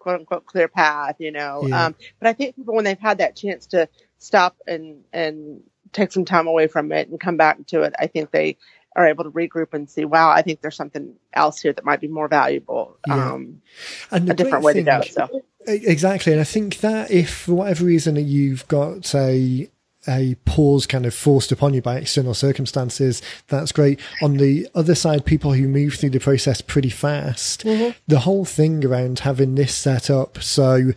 [0.00, 1.62] quote unquote clear path, you know.
[1.64, 1.86] Yeah.
[1.86, 6.10] Um, but I think people when they've had that chance to stop and and take
[6.10, 8.56] some time away from it and come back to it, I think they
[8.96, 12.00] are able to regroup and see, wow, I think there's something else here that might
[12.00, 12.98] be more valuable.
[13.06, 13.32] Yeah.
[13.32, 13.62] Um,
[14.10, 15.02] and a different way thing, to go.
[15.02, 15.42] So.
[15.66, 16.32] Exactly.
[16.32, 19.70] And I think that if for whatever reason you've got a
[20.08, 24.00] a pause kind of forced upon you by external circumstances, that's great.
[24.22, 27.90] On the other side, people who move through the process pretty fast, mm-hmm.
[28.06, 30.92] the whole thing around having this set up so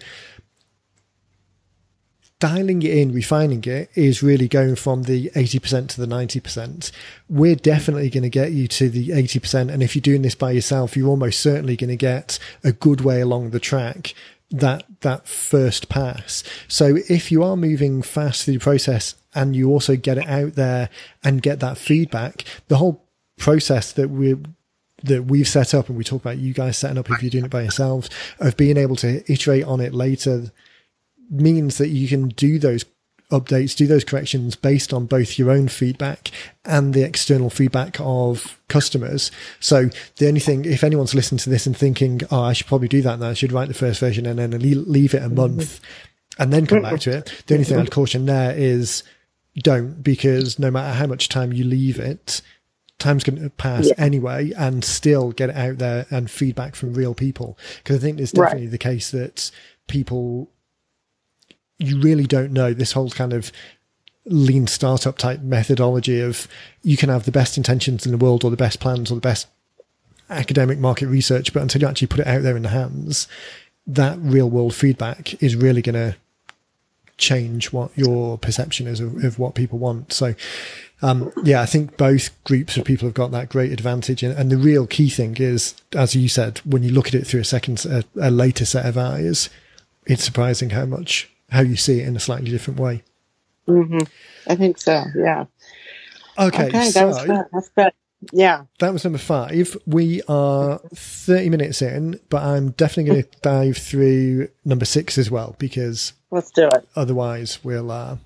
[2.43, 6.91] dialing it in, refining it is really going from the 80% to the 90%.
[7.29, 9.71] We're definitely going to get you to the 80%.
[9.71, 12.99] And if you're doing this by yourself, you're almost certainly going to get a good
[12.99, 14.13] way along the track
[14.51, 16.43] that, that first pass.
[16.67, 20.53] So if you are moving fast through the process and you also get it out
[20.53, 20.89] there
[21.23, 23.03] and get that feedback, the whole
[23.37, 24.35] process that we
[25.03, 27.43] that we've set up and we talk about you guys setting up if you're doing
[27.43, 30.49] it by yourselves of being able to iterate on it later
[31.29, 32.85] means that you can do those
[33.33, 36.31] updates, do those corrections based on both your own feedback
[36.63, 39.31] and the external feedback of customers.
[39.59, 42.87] So the only thing, if anyone's listening to this and thinking, oh, I should probably
[42.87, 45.81] do that now, I should write the first version and then leave it a month
[46.37, 47.43] and then come back to it.
[47.47, 49.03] The only thing I'd caution there is
[49.57, 52.41] don't because no matter how much time you leave it,
[52.99, 53.93] time's going to pass yeah.
[53.97, 57.57] anyway and still get it out there and feedback from real people.
[57.77, 58.71] Because I think it's definitely right.
[58.71, 59.51] the case that
[59.87, 60.49] people
[61.79, 63.51] you really don't know this whole kind of
[64.25, 66.47] lean startup type methodology of
[66.81, 69.21] you can have the best intentions in the world or the best plans or the
[69.21, 69.47] best
[70.29, 73.27] academic market research, but until you actually put it out there in the hands,
[73.85, 76.15] that real world feedback is really going to
[77.17, 80.11] change what your perception is of, of what people want.
[80.11, 80.33] So,
[81.01, 84.23] um, yeah, I think both groups of people have got that great advantage.
[84.23, 87.27] And, and, the real key thing is, as you said, when you look at it
[87.27, 89.49] through a second, a, a later set of eyes,
[90.05, 93.03] it's surprising how much how you see it in a slightly different way.
[93.67, 93.99] Mm-hmm.
[94.51, 95.03] I think so.
[95.15, 95.45] Yeah.
[96.37, 96.67] Okay.
[96.67, 96.89] Okay.
[96.89, 97.45] So that was good.
[97.53, 97.91] That's good.
[98.31, 98.63] Yeah.
[98.79, 99.77] That was number five.
[99.85, 105.29] We are 30 minutes in, but I'm definitely going to dive through number six as
[105.29, 106.87] well because let's do it.
[106.95, 108.17] Otherwise, we'll, uh,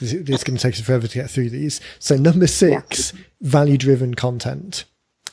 [0.00, 1.80] this, is going to take us forever to get through these.
[2.00, 3.20] So number six, yeah.
[3.40, 4.84] value driven content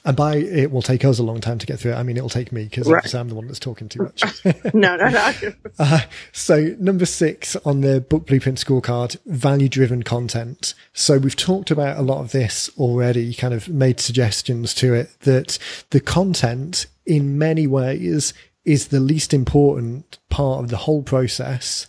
[0.08, 1.96] and by it will take us a long time to get through it.
[1.96, 3.14] I mean, it'll take me because right.
[3.14, 4.24] I'm the one that's talking too much.
[4.74, 5.34] no, no, no.
[5.80, 6.00] uh,
[6.32, 10.76] so number six on the book blueprint scorecard, value driven content.
[10.94, 15.20] So we've talked about a lot of this already, kind of made suggestions to it
[15.22, 21.86] that the content in many ways is the least important part of the whole process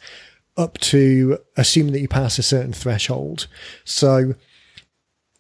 [0.57, 3.47] up to assuming that you pass a certain threshold.
[3.85, 4.35] So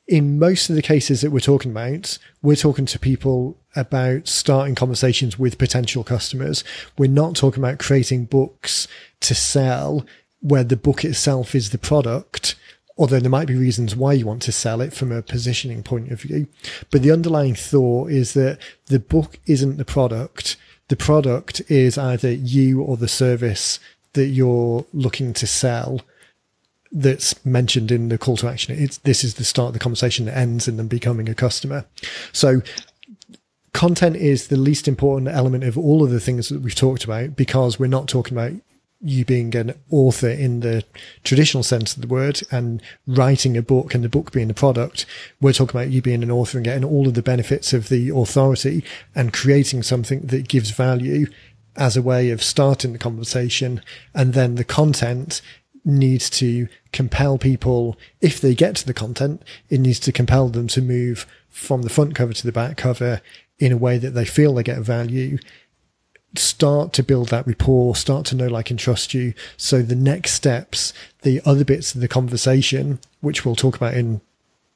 [0.08, 4.74] in most of the cases that we're talking about, we're talking to people about starting
[4.74, 6.64] conversations with potential customers.
[6.96, 8.88] We're not talking about creating books
[9.20, 10.06] to sell
[10.40, 12.54] where the book itself is the product,
[12.96, 16.10] although there might be reasons why you want to sell it from a positioning point
[16.10, 16.46] of view.
[16.90, 20.56] But the underlying thought is that the book isn't the product.
[20.88, 23.78] The product is either you or the service
[24.14, 26.00] that you're looking to sell
[26.90, 28.78] that's mentioned in the call to action.
[28.78, 31.84] It's this is the start of the conversation that ends in them becoming a customer.
[32.32, 32.62] So
[33.72, 37.36] content is the least important element of all of the things that we've talked about
[37.36, 38.52] because we're not talking about
[39.00, 40.84] you being an author in the
[41.22, 45.06] traditional sense of the word and writing a book and the book being the product.
[45.40, 48.10] We're talking about you being an author and getting all of the benefits of the
[48.10, 48.82] authority
[49.14, 51.26] and creating something that gives value
[51.76, 53.80] as a way of starting the conversation.
[54.14, 55.40] And then the content
[55.88, 60.68] needs to compel people, if they get to the content, it needs to compel them
[60.68, 63.20] to move from the front cover to the back cover
[63.58, 65.38] in a way that they feel they get value.
[66.36, 69.34] Start to build that rapport, start to know, like, and trust you.
[69.56, 74.20] So the next steps, the other bits of the conversation, which we'll talk about in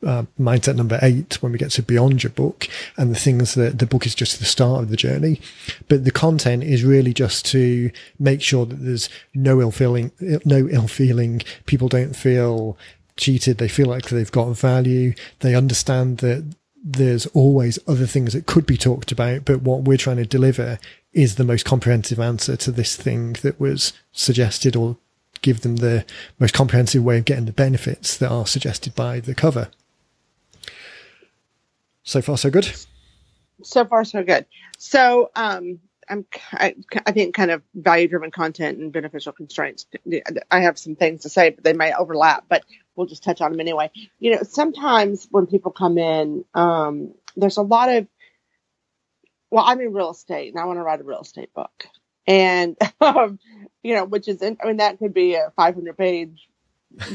[0.05, 3.79] uh, mindset number eight when we get to beyond your book and the things that
[3.79, 5.41] the book is just the start of the journey.
[5.89, 10.13] But the content is really just to make sure that there's no ill feeling,
[10.45, 11.43] no ill feeling.
[11.67, 12.77] People don't feel
[13.17, 13.59] cheated.
[13.59, 15.15] They feel like they've got value.
[15.41, 19.97] They understand that there's always other things that could be talked about, but what we're
[19.97, 20.81] trying to deliver
[21.13, 24.97] is the most comprehensive answer to this thing that was suggested or
[25.43, 26.05] give them the
[26.39, 29.69] most comprehensive way of getting the benefits that are suggested by the cover.
[32.05, 32.71] So far, so good.
[33.63, 34.47] So far, so good.
[34.79, 36.75] So, um, I'm, I,
[37.07, 39.87] I think kind of value driven content and beneficial constraints.
[40.51, 42.65] I have some things to say, but they may overlap, but
[42.97, 43.91] we'll just touch on them anyway.
[44.19, 48.07] You know, sometimes when people come in, um, there's a lot of,
[49.51, 51.87] well, I'm in real estate and I want to write a real estate book.
[52.27, 53.39] And, um,
[53.83, 56.49] you know, which is, I mean, that could be a 500 page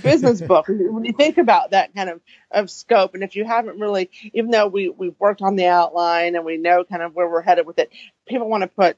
[0.01, 2.21] business book when you think about that kind of,
[2.51, 3.13] of scope.
[3.13, 6.57] And if you haven't really, even though we, we've worked on the outline and we
[6.57, 7.91] know kind of where we're headed with it,
[8.28, 8.97] people want to put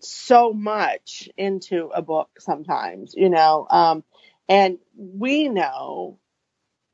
[0.00, 4.04] so much into a book sometimes, you know, um,
[4.48, 6.18] and we know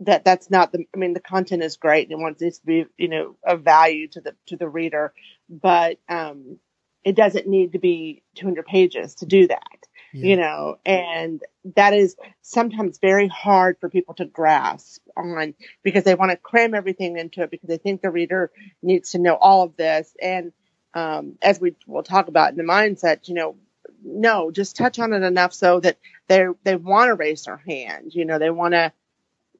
[0.01, 2.67] that that's not the, I mean, the content is great and it wants this to
[2.67, 5.13] be, you know, of value to the, to the reader,
[5.49, 6.59] but, um,
[7.05, 9.78] it doesn't need to be 200 pages to do that
[10.13, 10.27] yeah.
[10.27, 11.43] you know, and
[11.77, 16.75] that is sometimes very hard for people to grasp on because they want to cram
[16.75, 18.51] everything into it because they think the reader
[18.83, 20.15] needs to know all of this.
[20.21, 20.53] And
[20.95, 23.57] um, as we will talk about in the mindset, you know,
[24.05, 25.99] no, just touch on it enough so that
[26.29, 28.15] they they want to raise their hand.
[28.15, 28.93] You know, they want to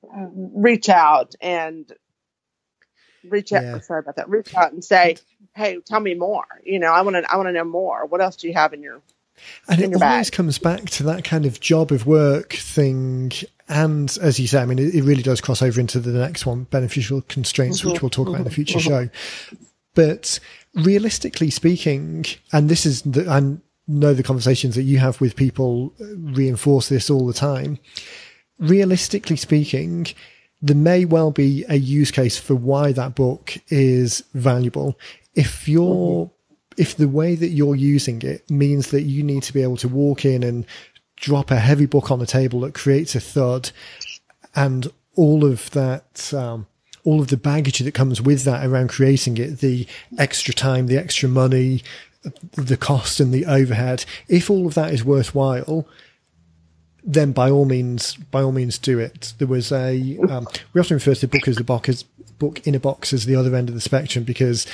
[0.03, 1.91] reach out and
[3.25, 3.63] reach out.
[3.63, 3.81] Yeah.
[3.81, 4.29] Sorry about that.
[4.29, 5.17] Reach out and say,
[5.55, 7.31] "Hey, tell me more." You know, I want to.
[7.31, 8.07] I want to know more.
[8.07, 9.01] What else do you have in your
[9.69, 10.33] and it always bag?
[10.33, 13.33] comes back to that kind of job of work thing.
[13.69, 16.47] And as you say, I mean, it, it really does cross over into the next
[16.47, 17.91] one, beneficial constraints, mm-hmm.
[17.91, 18.89] which we'll talk about in a future mm-hmm.
[18.89, 19.11] show.
[19.95, 20.41] But
[20.75, 23.41] realistically speaking, and this is the, I
[23.89, 27.79] know the conversations that you have with people reinforce this all the time.
[28.59, 30.07] Realistically speaking,
[30.61, 34.99] there may well be a use case for why that book is valuable.
[35.35, 36.35] If you're, mm-hmm.
[36.79, 39.89] If the way that you're using it means that you need to be able to
[39.89, 40.65] walk in and
[41.17, 43.71] drop a heavy book on the table that creates a thud
[44.55, 46.67] and all of that, um,
[47.05, 50.97] all of the baggage that comes with that around creating it, the extra time, the
[50.97, 51.83] extra money,
[52.53, 55.87] the cost and the overhead, if all of that is worthwhile,
[57.05, 59.35] then by all means, by all means, do it.
[59.39, 62.05] There was a um, we often refer to the book as the book as
[62.39, 64.67] book in a box as the other end of the spectrum because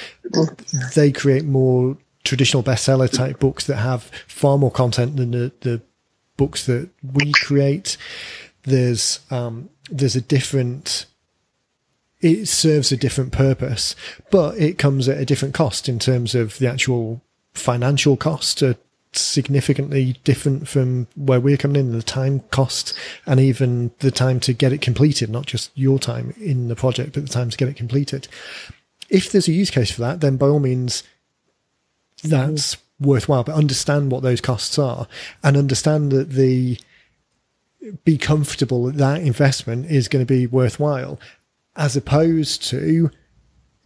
[0.95, 5.81] they create more traditional bestseller type books that have far more content than the, the
[6.37, 7.97] books that we create.
[8.63, 11.07] There's um, there's a different
[12.21, 13.95] it serves a different purpose,
[14.31, 17.21] but it comes at a different cost in terms of the actual
[17.53, 18.63] financial cost
[19.21, 22.95] significantly different from where we're coming in, the time cost
[23.27, 27.15] and even the time to get it completed, not just your time in the project,
[27.15, 28.29] but the time to get it completed.
[29.09, 31.03] If there's a use case for that, then by all means,
[32.23, 35.07] that's worthwhile, but understand what those costs are
[35.43, 36.79] and understand that the,
[38.05, 41.21] be comfortable that that investment is going to be worthwhile
[41.77, 43.11] as opposed to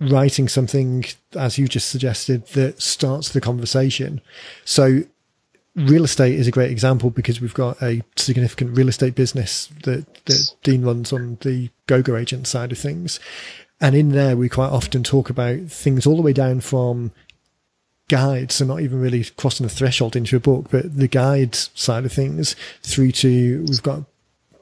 [0.00, 1.04] writing something,
[1.34, 4.20] as you just suggested, that starts the conversation.
[4.64, 5.02] So
[5.78, 10.24] real estate is a great example because we've got a significant real estate business that,
[10.24, 13.20] that Dean runs on the GoGo agent side of things.
[13.80, 17.12] And in there, we quite often talk about things all the way down from
[18.08, 22.04] guides, so not even really crossing the threshold into a book, but the guides side
[22.04, 24.02] of things through to we've got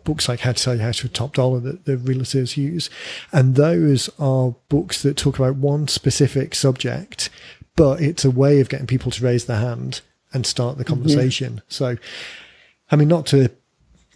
[0.04, 2.90] books like How to Sell Your House for Top Dollar that the realtors use.
[3.32, 7.30] And those are books that talk about one specific subject,
[7.74, 10.02] but it's a way of getting people to raise their hand
[10.32, 11.62] and start the conversation.
[11.68, 11.96] So,
[12.90, 13.50] I mean, not to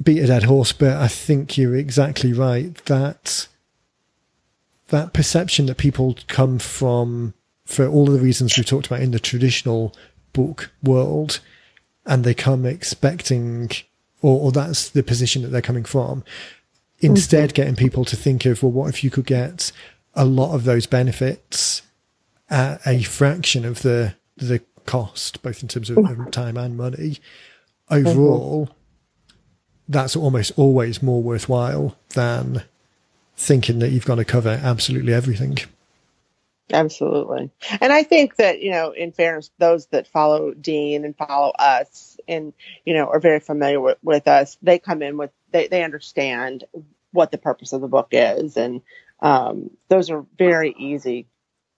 [0.03, 3.49] beat a dead horse, but I think you're exactly right that
[4.89, 7.35] that perception that people come from
[7.65, 9.95] for all of the reasons we've talked about in the traditional
[10.33, 11.39] book world
[12.05, 13.71] and they come expecting
[14.23, 16.25] or, or that's the position that they're coming from.
[16.99, 17.55] Instead, mm-hmm.
[17.55, 19.73] getting people to think of, well, what if you could get
[20.15, 21.83] a lot of those benefits
[22.51, 26.31] at a fraction of the the cost, both in terms of mm-hmm.
[26.31, 27.19] time and money.
[27.91, 28.75] Overall, mm-hmm.
[29.89, 32.63] that's almost always more worthwhile than
[33.37, 35.59] thinking that you've got to cover absolutely everything.
[36.73, 37.51] Absolutely.
[37.81, 42.17] And I think that, you know, in fairness, those that follow Dean and follow us
[42.29, 42.53] and,
[42.85, 46.65] you know, are very familiar with, with us, they come in with, they, they understand
[47.13, 48.57] what the purpose of the book is.
[48.57, 48.83] And
[49.21, 51.27] um, those are very easy.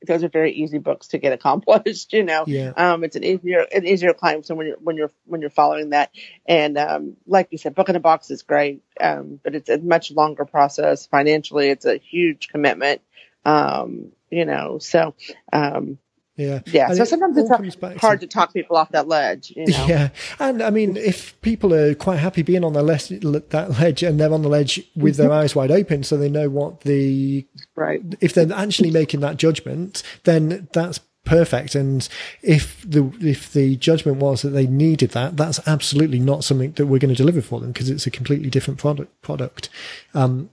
[0.06, 2.44] Those are very easy books to get accomplished, you know.
[2.46, 2.72] Yeah.
[2.76, 4.42] Um, it's an easier, an easier climb.
[4.42, 6.10] So when you're, when you're, when you're following that,
[6.46, 9.78] and um, like you said, book in a box is great, um, but it's a
[9.78, 11.06] much longer process.
[11.06, 13.00] Financially, it's a huge commitment.
[13.44, 15.14] Um, you know, so,
[15.52, 15.98] um,
[16.36, 16.60] yeah.
[16.66, 16.88] Yeah.
[16.88, 19.52] And so it sometimes it's hard to, to, talk people off that ledge.
[19.54, 19.86] You know?
[19.86, 20.08] Yeah.
[20.38, 24.18] And I mean, if people are quite happy being on the ledge, that ledge and
[24.18, 28.02] they're on the ledge with their eyes wide open, so they know what the, right.
[28.20, 31.74] If they're actually making that judgment, then that's perfect.
[31.74, 32.08] And
[32.40, 36.86] if the, if the judgment was that they needed that, that's absolutely not something that
[36.86, 39.68] we're going to deliver for them because it's a completely different product, product.
[40.14, 40.48] Um,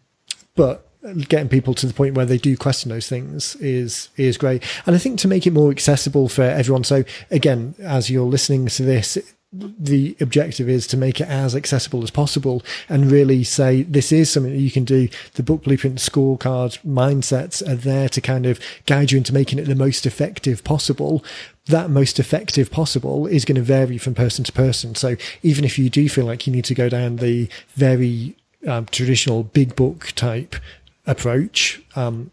[0.56, 0.89] but
[1.30, 4.96] getting people to the point where they do question those things is is great and
[4.96, 8.84] i think to make it more accessible for everyone so again as you're listening to
[8.84, 9.18] this
[9.52, 14.30] the objective is to make it as accessible as possible and really say this is
[14.30, 15.10] something that you can do.
[15.34, 19.66] The book blueprint scorecard mindsets are there to kind of guide you into making it
[19.66, 21.24] the most effective possible.
[21.66, 24.94] That most effective possible is going to vary from person to person.
[24.94, 28.36] So even if you do feel like you need to go down the very
[28.68, 30.56] um, traditional big book type
[31.10, 32.32] approach, um,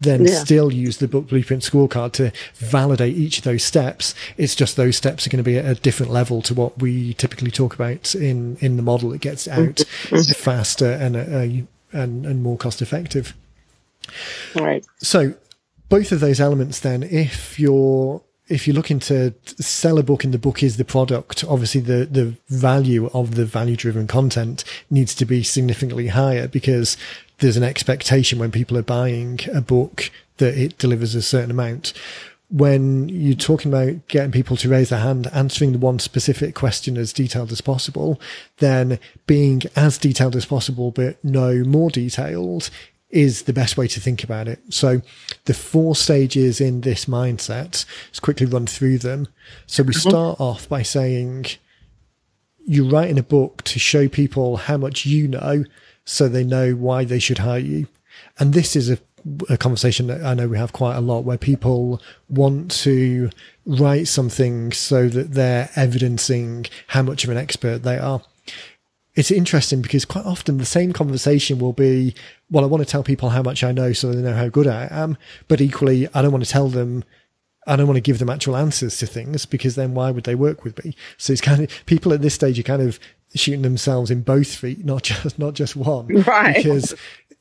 [0.00, 0.44] then Yeah.
[0.44, 4.14] still use the book blueprint scorecard to validate each of those steps.
[4.36, 7.14] It's just those steps are going to be at a different level to what we
[7.14, 9.12] typically talk about in, in the model.
[9.12, 9.80] It gets out
[10.36, 13.34] faster and, uh, and, and more cost effective.
[14.54, 14.84] Right.
[14.98, 15.34] So
[15.88, 20.34] both of those elements then, if you're if you're looking to sell a book and
[20.34, 25.14] the book is the product, obviously the, the value of the value driven content needs
[25.14, 26.96] to be significantly higher because
[27.38, 31.94] there's an expectation when people are buying a book that it delivers a certain amount.
[32.50, 36.98] When you're talking about getting people to raise their hand, answering the one specific question
[36.98, 38.20] as detailed as possible,
[38.58, 42.68] then being as detailed as possible, but no more detailed
[43.14, 44.60] is the best way to think about it.
[44.70, 45.00] So
[45.44, 49.28] the four stages in this mindset, let's quickly run through them.
[49.66, 50.08] So we mm-hmm.
[50.10, 51.46] start off by saying
[52.66, 55.64] you're writing a book to show people how much you know
[56.04, 57.86] so they know why they should hire you.
[58.40, 58.98] And this is a,
[59.48, 63.30] a conversation that I know we have quite a lot where people want to
[63.64, 68.22] write something so that they're evidencing how much of an expert they are
[69.14, 72.14] it's interesting because quite often the same conversation will be,
[72.50, 74.66] well, I want to tell people how much I know so they know how good
[74.66, 75.16] I am.
[75.46, 77.04] But equally, I don't want to tell them,
[77.66, 80.34] I don't want to give them actual answers to things because then why would they
[80.34, 80.96] work with me?
[81.16, 82.98] So it's kind of, people at this stage are kind of
[83.34, 86.08] shooting themselves in both feet, not just, not just one.
[86.26, 86.56] Right.
[86.56, 86.94] Because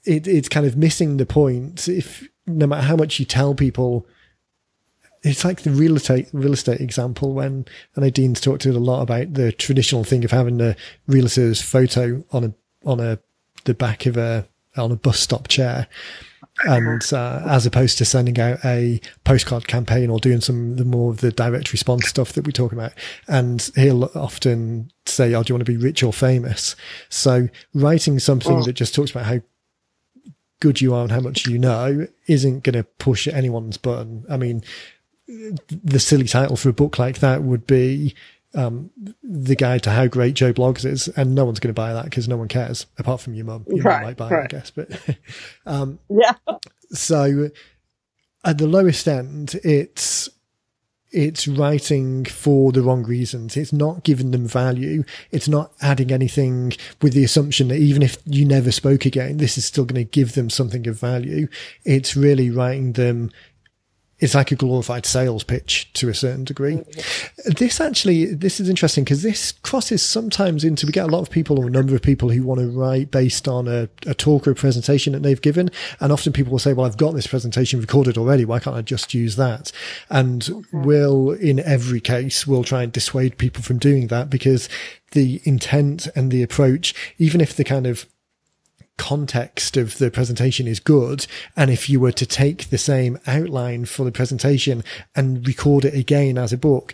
[0.06, 1.88] it, it's kind of missing the point.
[1.88, 4.06] If no matter how much you tell people,
[5.24, 7.66] it's like the real estate real estate example when
[7.96, 10.76] I know Dean's talked to it a lot about the traditional thing of having the
[11.08, 12.54] realtor's photo on a
[12.86, 13.20] on a
[13.64, 15.88] the back of a on a bus stop chair.
[16.66, 21.10] And uh, as opposed to sending out a postcard campaign or doing some the more
[21.10, 22.94] of the direct response stuff that we talk about,
[23.28, 26.76] and he'll often say, "Oh, do you want to be rich or famous?"
[27.10, 29.40] So writing something that just talks about how
[30.60, 34.24] good you are and how much you know isn't going to push anyone's button.
[34.30, 34.64] I mean,
[35.28, 38.14] the silly title for a book like that would be
[38.56, 38.92] um,
[39.24, 42.06] the guide to how great Joe Bloggs is, and no one's going to buy that
[42.06, 43.66] because no one cares apart from your mum.
[43.68, 44.70] Your Right, mum might buy it, I guess.
[44.72, 44.90] But
[46.10, 46.34] Yeah.
[46.92, 47.50] so
[48.44, 50.30] at the lowest end, it's
[51.12, 53.56] it's writing for the wrong reasons.
[53.56, 55.04] It's not giving them value.
[55.32, 59.56] It's not adding anything with the assumption that even if you never spoke again, this
[59.58, 61.48] is still going to give them something of value.
[61.86, 63.32] It's really writing them.
[64.24, 66.82] It's like a glorified sales pitch to a certain degree.
[67.46, 71.30] This actually, this is interesting because this crosses sometimes into, we get a lot of
[71.30, 74.48] people or a number of people who want to write based on a, a talk
[74.48, 75.70] or a presentation that they've given.
[76.00, 78.46] And often people will say, well, I've got this presentation recorded already.
[78.46, 79.74] Why can't I just use that?
[80.10, 84.70] And we'll, in every case, we'll try and dissuade people from doing that because
[85.12, 88.06] the intent and the approach, even if the kind of
[88.98, 91.26] context of the presentation is good.
[91.56, 94.84] And if you were to take the same outline for the presentation
[95.16, 96.94] and record it again as a book,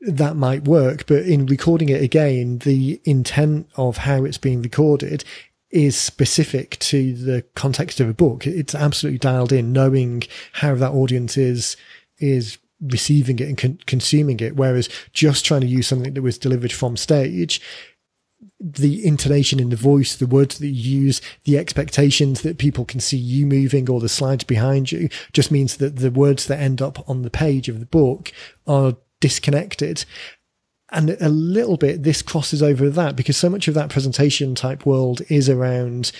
[0.00, 1.06] that might work.
[1.06, 5.24] But in recording it again, the intent of how it's being recorded
[5.70, 8.46] is specific to the context of a book.
[8.46, 11.76] It's absolutely dialed in, knowing how that audience is,
[12.18, 14.56] is receiving it and con- consuming it.
[14.56, 17.60] Whereas just trying to use something that was delivered from stage,
[18.58, 23.00] the intonation in the voice, the words that you use, the expectations that people can
[23.00, 26.80] see you moving or the slides behind you just means that the words that end
[26.80, 28.32] up on the page of the book
[28.66, 30.04] are disconnected.
[30.90, 34.86] And a little bit, this crosses over that because so much of that presentation type
[34.86, 36.12] world is around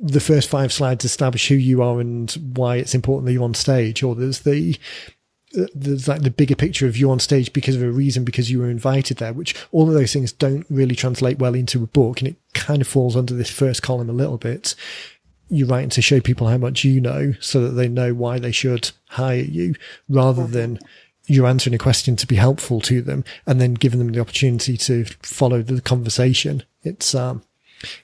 [0.00, 3.54] the first five slides establish who you are and why it's important that you're on
[3.54, 4.78] stage, or there's the
[5.74, 8.58] there's like the bigger picture of you on stage because of a reason, because you
[8.58, 12.20] were invited there, which all of those things don't really translate well into a book.
[12.20, 14.74] And it kind of falls under this first column a little bit.
[15.48, 18.52] You're writing to show people how much you know so that they know why they
[18.52, 19.74] should hire you
[20.08, 20.78] rather than
[21.26, 24.76] you're answering a question to be helpful to them and then giving them the opportunity
[24.76, 26.62] to follow the conversation.
[26.82, 27.42] It's, um,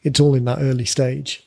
[0.03, 1.47] it's all in that early stage.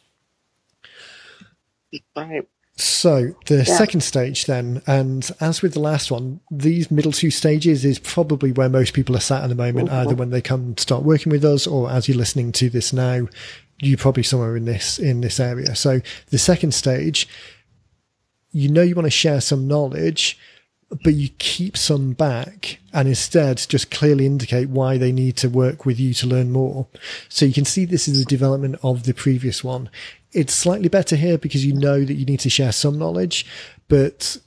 [2.15, 2.47] Right.
[2.79, 7.83] So the second stage then, and as with the last one, these middle two stages
[7.83, 11.01] is probably where most people are sat at the moment, either when they come start
[11.01, 13.27] working with us or as you're listening to this now,
[13.79, 15.75] you're probably somewhere in this, in this area.
[15.75, 17.27] So the second stage,
[18.51, 20.37] you know, you want to share some knowledge,
[21.03, 25.85] but you keep some back and instead just clearly indicate why they need to work
[25.85, 26.87] with you to learn more.
[27.27, 29.89] So you can see this is a development of the previous one.
[30.37, 33.45] It's slightly better here because you know that you need to share some knowledge,
[33.87, 34.37] but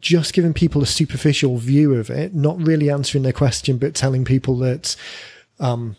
[0.00, 4.24] just giving people a superficial view of it, not really answering their question, but telling
[4.24, 4.96] people that,
[5.60, 5.96] um,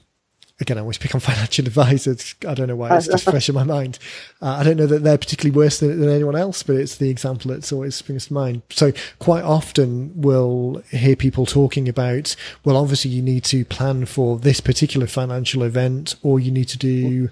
[0.60, 2.34] again, I always pick on financial advisors.
[2.48, 4.00] I don't know why it's just fresh in my mind.
[4.41, 7.10] Uh, I don't know that they're particularly worse than, than, anyone else, but it's the
[7.10, 8.64] example that's always springs to mind.
[8.72, 12.36] So quite often we'll hear people talking about,
[12.66, 16.78] well, obviously you need to plan for this particular financial event or you need to
[16.78, 17.30] do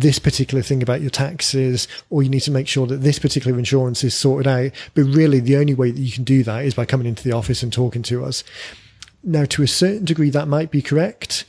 [0.00, 3.58] this particular thing about your taxes, or you need to make sure that this particular
[3.58, 4.72] insurance is sorted out.
[4.94, 7.32] But really, the only way that you can do that is by coming into the
[7.32, 8.42] office and talking to us.
[9.22, 11.44] Now, to a certain degree, that might be correct,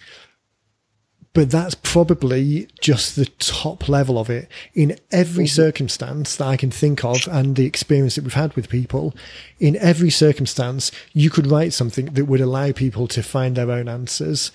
[1.34, 4.48] but that's probably just the top level of it.
[4.74, 5.62] In every mm-hmm.
[5.62, 9.14] circumstance that I can think of and the experience that we've had with people,
[9.60, 13.90] in every circumstance, you could write something that would allow people to find their own
[13.90, 14.52] answers.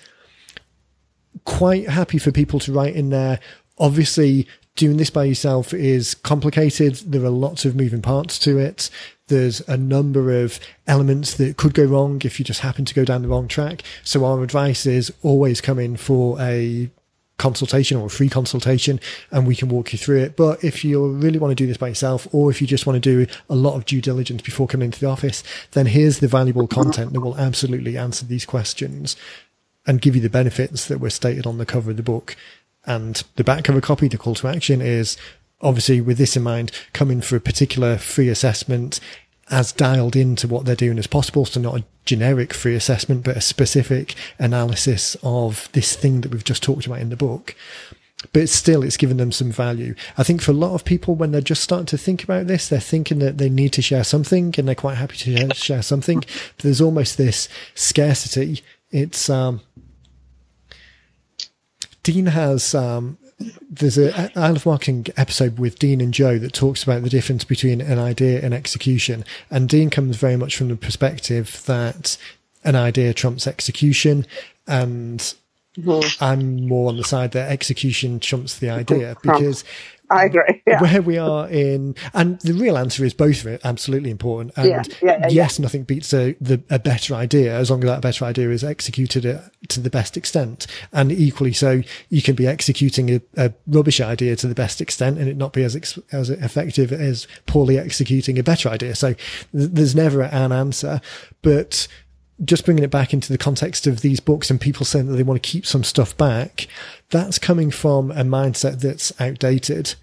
[1.45, 3.39] Quite happy for people to write in there,
[3.77, 6.95] obviously doing this by yourself is complicated.
[6.95, 8.89] There are lots of moving parts to it.
[9.27, 13.05] There's a number of elements that could go wrong if you just happen to go
[13.05, 13.83] down the wrong track.
[14.03, 16.89] So our advice is always come in for a
[17.37, 18.99] consultation or a free consultation
[19.31, 20.35] and we can walk you through it.
[20.35, 23.01] But if you really want to do this by yourself or if you just want
[23.01, 26.27] to do a lot of due diligence before coming into the office, then here's the
[26.27, 29.15] valuable content that will absolutely answer these questions
[29.87, 32.35] and give you the benefits that were stated on the cover of the book.
[32.85, 35.17] And the back of a copy, the call to action is
[35.61, 38.99] obviously with this in mind, coming for a particular free assessment
[39.49, 41.45] as dialed into what they're doing as possible.
[41.45, 46.43] So not a generic free assessment, but a specific analysis of this thing that we've
[46.43, 47.55] just talked about in the book.
[48.33, 49.95] But still, it's given them some value.
[50.15, 52.69] I think for a lot of people, when they're just starting to think about this,
[52.69, 56.19] they're thinking that they need to share something and they're quite happy to share something.
[56.19, 58.61] But there's almost this scarcity.
[58.91, 59.61] It's, um,
[62.03, 63.17] Dean has um,
[63.69, 67.43] there's a I Love Marketing episode with Dean and Joe that talks about the difference
[67.43, 69.23] between an idea and execution.
[69.49, 72.17] And Dean comes very much from the perspective that
[72.63, 74.25] an idea trumps execution,
[74.67, 75.19] and
[75.77, 76.23] mm-hmm.
[76.23, 79.63] I'm more on the side that execution trumps the idea because
[80.11, 80.61] I agree.
[80.67, 80.81] Yeah.
[80.81, 84.53] Where we are in, and the real answer is both of it absolutely important.
[84.57, 88.01] And yeah, yeah, yes, nothing beats a, the, a better idea as long as that
[88.01, 89.23] better idea is executed
[89.69, 90.67] to the best extent.
[90.91, 95.17] And equally so, you can be executing a, a rubbish idea to the best extent
[95.17, 98.95] and it not be as, ex- as effective as poorly executing a better idea.
[98.95, 101.01] So th- there's never an answer,
[101.41, 101.87] but
[102.43, 105.23] just bringing it back into the context of these books and people saying that they
[105.23, 106.67] want to keep some stuff back,
[107.09, 109.95] that's coming from a mindset that's outdated.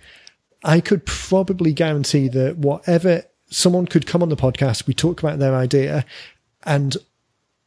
[0.65, 5.39] I could probably guarantee that whatever someone could come on the podcast, we talk about
[5.39, 6.05] their idea,
[6.65, 6.97] and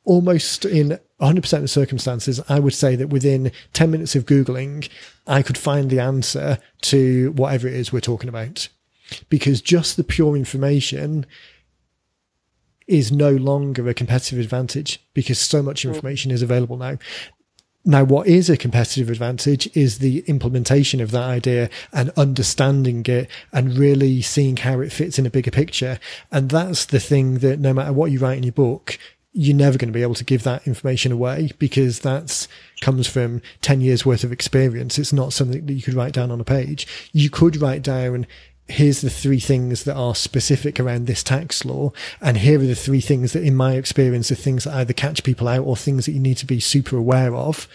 [0.03, 4.89] almost in 100% of circumstances, I would say that within 10 minutes of Googling,
[5.27, 8.67] I could find the answer to whatever it is we're talking about.
[9.29, 11.25] Because just the pure information
[12.91, 15.93] is no longer a competitive advantage because so much mm.
[15.93, 16.97] information is available now.
[17.83, 23.27] Now, what is a competitive advantage is the implementation of that idea and understanding it
[23.51, 25.99] and really seeing how it fits in a bigger picture.
[26.31, 28.99] And that's the thing that no matter what you write in your book,
[29.33, 32.47] you're never going to be able to give that information away because that's
[32.81, 34.99] comes from 10 years worth of experience.
[34.99, 36.85] It's not something that you could write down on a page.
[37.13, 38.27] You could write down
[38.71, 41.91] here's the three things that are specific around this tax law.
[42.19, 45.23] And here are the three things that, in my experience, are things that either catch
[45.23, 47.67] people out or things that you need to be super aware of.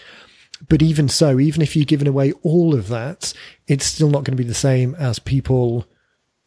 [0.67, 3.33] But even so, even if you've given away all of that,
[3.67, 5.85] it's still not going to be the same as people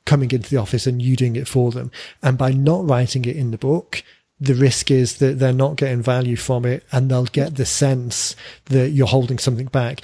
[0.04, 1.90] coming into the office and you doing it for them.
[2.22, 4.02] And by not writing it in the book,
[4.40, 8.34] the risk is that they're not getting value from it and they'll get the sense
[8.66, 10.02] that you're holding something back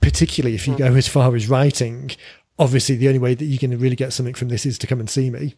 [0.00, 0.78] particularly if you mm.
[0.78, 2.10] go as far as writing
[2.60, 5.00] obviously the only way that you can really get something from this is to come
[5.00, 5.54] and see me.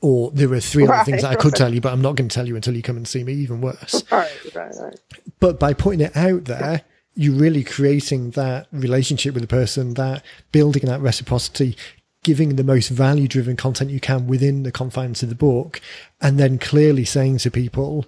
[0.00, 2.16] Or there are three right, other things that I could tell you, but I'm not
[2.16, 4.02] going to tell you until you come and see me, even worse.
[4.10, 5.00] Right, right, right.
[5.38, 6.82] But by putting it out there,
[7.14, 11.76] you're really creating that relationship with the person, that building that reciprocity,
[12.24, 15.80] giving the most value driven content you can within the confines of the book,
[16.20, 18.04] and then clearly saying to people,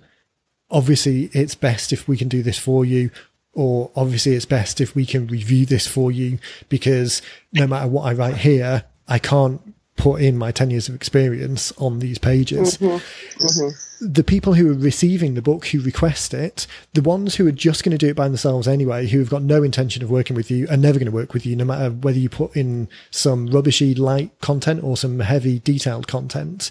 [0.69, 3.11] obviously it's best if we can do this for you
[3.57, 6.39] or obviously it's best if we can review this for you
[6.69, 7.23] because
[7.55, 11.73] no matter what I write here, I can't put in my 10 years of experience
[11.79, 12.77] on these pages.
[12.77, 13.45] Mm-hmm.
[13.45, 14.13] Mm-hmm.
[14.13, 17.83] The people who are receiving the book, who request it, the ones who are just
[17.83, 20.51] going to do it by themselves anyway, who have got no intention of working with
[20.51, 23.47] you, are never going to work with you, no matter whether you put in some
[23.47, 26.71] rubbishy light content or some heavy detailed content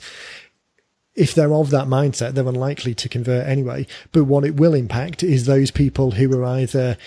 [1.15, 3.87] if they're of that mindset, they're unlikely to convert anyway.
[4.11, 6.97] But what it will impact is those people who are either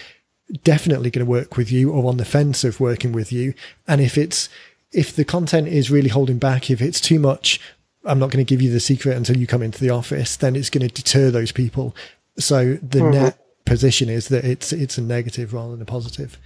[0.65, 3.53] definitely going to work with you or on the fence of working with you.
[3.87, 4.49] And if it's,
[4.93, 7.61] if the content is really holding back, if it's too much,
[8.05, 10.57] I'm not going to give you the secret until you come into the office, then
[10.57, 11.95] it's going to deter those people.
[12.39, 13.13] So the mm-hmm.
[13.13, 16.39] net position is that it's it's a negative rather than a positive.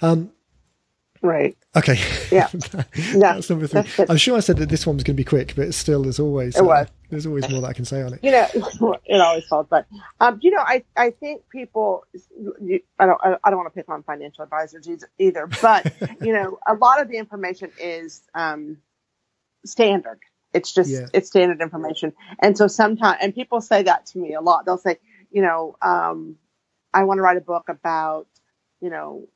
[0.00, 0.32] Um,
[1.22, 1.56] right.
[1.76, 1.98] Okay.
[2.30, 2.48] Yeah.
[2.94, 3.34] yeah.
[3.34, 3.82] That's number three.
[3.82, 6.02] That's I'm sure I said that this one was going to be quick, but still,
[6.02, 6.86] there's always it was.
[6.86, 8.20] Uh, there's always more that I can say on it.
[8.22, 8.46] You know,
[9.04, 9.86] it always falls, but
[10.20, 12.04] um, you know, I I think people.
[12.60, 16.58] You, I don't I don't want to pick on financial advisors either, but you know,
[16.66, 18.78] a lot of the information is um,
[19.64, 20.20] standard.
[20.54, 21.06] It's just yeah.
[21.14, 24.66] it's standard information, and so sometimes and people say that to me a lot.
[24.66, 24.98] They'll say,
[25.30, 26.36] you know, um,
[26.94, 28.26] I want to write a book about,
[28.80, 29.28] you know,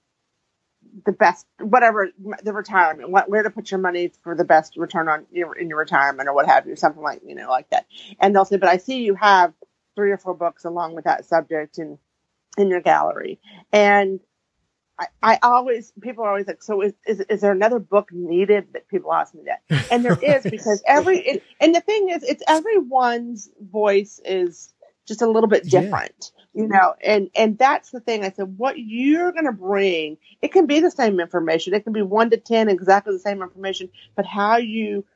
[1.04, 2.10] the best whatever
[2.42, 5.68] the retirement what, where to put your money for the best return on your in
[5.68, 7.86] your retirement or what have you something like you know like that.
[8.18, 9.52] And they'll say but i see you have
[9.94, 11.98] three or four books along with that subject in
[12.56, 13.38] in your gallery.
[13.72, 14.20] And
[14.98, 18.68] I, I always people are always like so is, is is there another book needed
[18.72, 19.86] that people ask me that?
[19.90, 24.72] And there is because every it, and the thing is it's everyone's voice is
[25.06, 26.32] just a little bit different.
[26.56, 28.24] You know and and that's the thing.
[28.24, 31.74] I said what you're going to bring it can be the same information.
[31.74, 35.06] It can be 1 to 10 exactly the same information but how you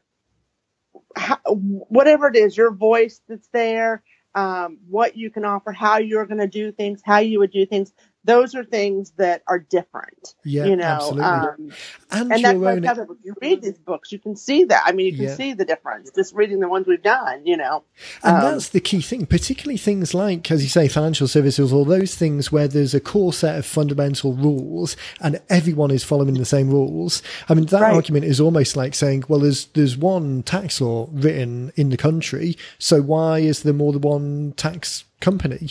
[1.17, 6.27] how, whatever it is your voice that's there um, what you can offer how you're
[6.27, 7.93] going to do things how you would do things
[8.25, 10.35] those are things that are different.
[10.45, 11.25] Yeah, you know, absolutely.
[11.25, 11.73] Um,
[12.11, 14.83] and, and that's why you read these books, you can see that.
[14.85, 15.35] I mean, you can yeah.
[15.35, 17.47] see the difference just reading the ones we've done.
[17.47, 17.85] You know,
[18.23, 21.85] and um, that's the key thing, particularly things like, as you say, financial services, or
[21.85, 26.45] those things where there's a core set of fundamental rules and everyone is following the
[26.45, 27.23] same rules.
[27.49, 27.95] I mean, that right.
[27.95, 32.57] argument is almost like saying, well, there's there's one tax law written in the country,
[32.79, 35.71] so why is there more than one tax company?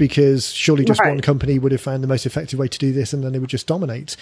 [0.00, 1.10] Because surely just right.
[1.10, 3.38] one company would have found the most effective way to do this and then they
[3.38, 4.16] would just dominate.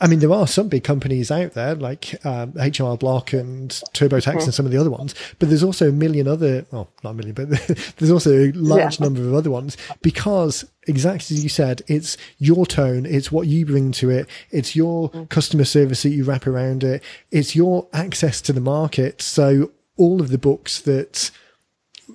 [0.00, 4.22] I mean, there are some big companies out there like um, HR Block and TurboTax
[4.22, 4.38] mm-hmm.
[4.38, 7.12] and some of the other ones, but there's also a million other, well, not a
[7.12, 7.50] million, but
[7.98, 9.04] there's also a large yeah.
[9.04, 13.66] number of other ones because exactly as you said, it's your tone, it's what you
[13.66, 15.24] bring to it, it's your mm-hmm.
[15.24, 19.20] customer service that you wrap around it, it's your access to the market.
[19.20, 21.30] So all of the books that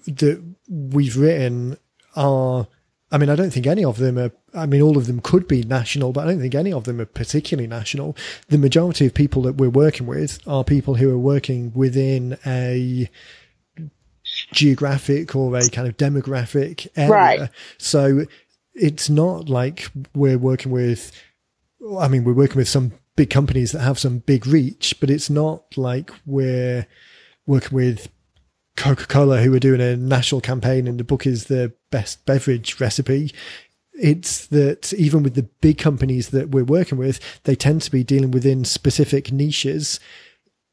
[0.08, 1.78] that we've written
[2.16, 2.68] are
[3.12, 5.48] I mean, I don't think any of them are, I mean, all of them could
[5.48, 8.18] be national, but I don't think any of them are particularly national.
[8.50, 13.10] The majority of people that we're working with are people who are working within a
[14.52, 17.12] geographic or a kind of demographic area.
[17.12, 17.50] Right.
[17.78, 18.26] So
[18.74, 21.14] it's not like we're working with,
[21.98, 25.30] I mean, we're working with some big companies that have some big reach, but it's
[25.30, 26.88] not like we're
[27.46, 28.10] working with
[28.78, 32.80] Coca Cola, who are doing a national campaign, and the book is the best beverage
[32.80, 33.34] recipe.
[33.94, 38.04] It's that even with the big companies that we're working with, they tend to be
[38.04, 40.00] dealing within specific niches.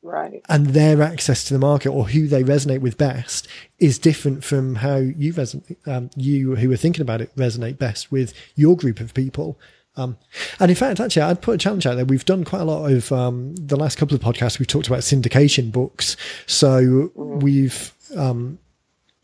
[0.03, 0.43] Right.
[0.51, 3.49] And their access to the market or who they resonate with best
[3.79, 8.13] is different from how you resonate, um, you who are thinking about it resonate best
[8.13, 9.59] with your group of people.
[9.97, 10.19] Um,
[10.61, 12.05] and in fact, actually, I'd put a challenge out there.
[12.05, 14.59] We've done quite a lot of um, the last couple of podcasts.
[14.59, 17.39] We've talked about syndication books, so mm-hmm.
[17.39, 18.59] we've um,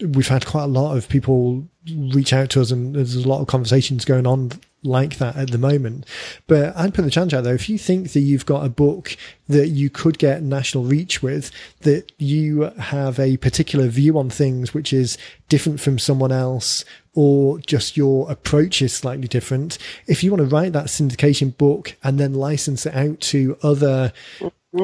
[0.01, 3.41] we've had quite a lot of people reach out to us, and there's a lot
[3.41, 6.07] of conversations going on like that at the moment.
[6.47, 7.55] But I'd put the challenge out there.
[7.55, 9.17] If you think that you've got a book
[9.49, 14.73] that you could get national reach with, that you have a particular view on things
[14.73, 15.19] which is
[15.49, 16.85] different from someone else,
[17.15, 19.77] or just your approach is slightly different.
[20.07, 24.13] If you want to write that syndication book and then license it out to other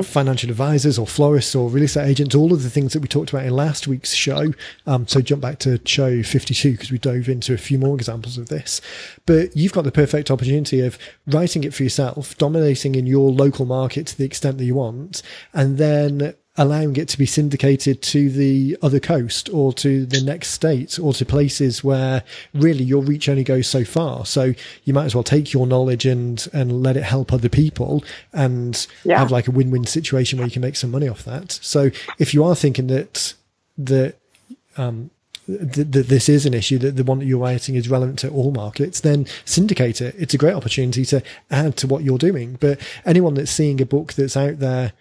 [0.03, 3.31] financial advisors or florists or real estate agents, all of the things that we talked
[3.31, 4.53] about in last week's show.
[4.87, 8.37] Um, so jump back to show 52 because we dove into a few more examples
[8.37, 8.81] of this.
[9.27, 13.65] But you've got the perfect opportunity of writing it for yourself, dominating in your local
[13.65, 15.23] market to the extent that you want,
[15.53, 20.49] and then allowing it to be syndicated to the other coast or to the next
[20.49, 22.23] state or to places where
[22.55, 24.25] really your reach only goes so far.
[24.25, 24.55] So
[24.85, 28.87] you might as well take your knowledge and, and let it help other people and
[29.05, 29.19] yeah.
[29.19, 31.53] have like a win-win situation where you can make some money off that.
[31.53, 33.35] So if you are thinking that,
[33.77, 34.17] that,
[34.77, 35.11] um,
[35.47, 38.51] that this is an issue that the one that you're writing is relevant to all
[38.51, 40.15] markets, then syndicate it.
[40.19, 42.57] It's a great opportunity to add to what you're doing.
[42.59, 44.93] But anyone that's seeing a book that's out there,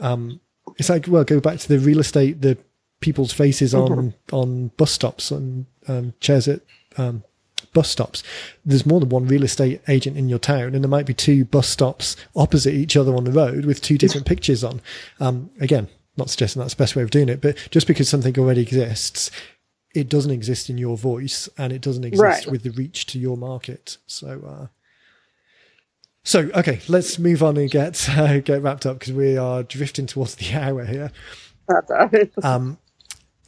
[0.00, 0.40] um,
[0.78, 2.58] it's like well, go back to the real estate, the
[3.00, 6.60] people's faces on on bus stops and um, chairs at
[6.96, 7.22] um,
[7.72, 8.22] bus stops.
[8.64, 11.44] There's more than one real estate agent in your town, and there might be two
[11.44, 14.80] bus stops opposite each other on the road with two different pictures on.
[15.20, 18.36] Um, again, not suggesting that's the best way of doing it, but just because something
[18.38, 19.30] already exists,
[19.94, 22.46] it doesn't exist in your voice, and it doesn't exist right.
[22.46, 23.98] with the reach to your market.
[24.06, 24.42] So.
[24.46, 24.66] Uh,
[26.26, 30.06] so, okay, let's move on and get uh, get wrapped up because we are drifting
[30.06, 31.12] towards the hour here.
[32.42, 32.78] Um,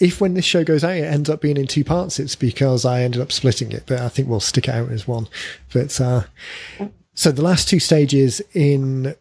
[0.01, 2.85] if when this show goes out, it ends up being in two parts, it's because
[2.85, 5.27] I ended up splitting it, but I think we'll stick it out as one.
[5.73, 6.23] But, uh,
[7.15, 9.17] so the last two stages in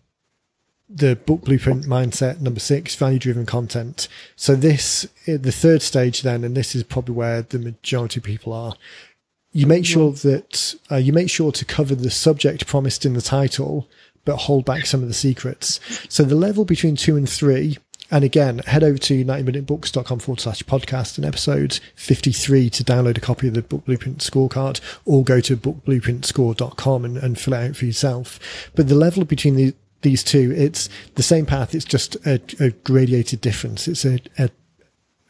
[0.88, 6.46] the book blueprint mindset number six value driven content so this the third stage then
[6.46, 8.74] and this is probably where the majority of people are
[9.58, 13.22] you make sure that uh, you make sure to cover the subject promised in the
[13.22, 13.88] title
[14.26, 15.80] but hold back some of the secrets
[16.10, 17.78] so the level between two and three
[18.10, 23.22] and again, head over to 90minutebooks.com forward slash podcast and episode 53 to download a
[23.22, 27.76] copy of the Book Blueprint scorecard or go to bookblueprintscore.com and, and fill it out
[27.76, 28.72] for yourself.
[28.76, 31.76] But the level between the, these two, it's the same path.
[31.76, 33.90] It's just a, a gradated difference.
[33.90, 34.50] It's a, a,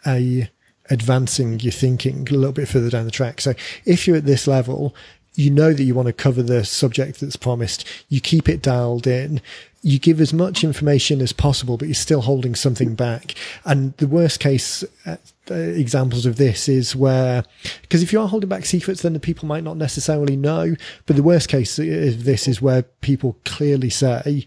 [0.05, 0.49] a
[0.89, 3.41] advancing your thinking a little bit further down the track.
[3.41, 3.53] So
[3.85, 4.95] if you're at this level,
[5.35, 7.85] you know that you want to cover the subject that's promised.
[8.09, 9.41] You keep it dialed in
[9.87, 13.35] you give as much information as possible, but you're still holding something back.
[13.63, 15.15] And the worst case uh,
[15.49, 17.45] examples of this is where,
[17.83, 20.75] because if you are holding back secrets, then the people might not necessarily know.
[21.05, 24.45] But the worst case of this is where people clearly say,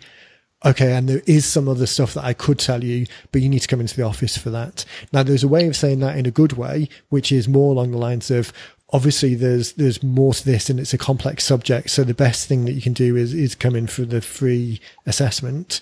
[0.65, 3.61] okay, and there is some other stuff that I could tell you, but you need
[3.61, 4.85] to come into the office for that.
[5.13, 7.93] Now, there's a way of saying that in a good way, which is more along
[7.93, 8.53] the lines of,
[8.93, 12.65] obviously there's there's more to this and it's a complex subject so the best thing
[12.65, 15.81] that you can do is is come in for the free assessment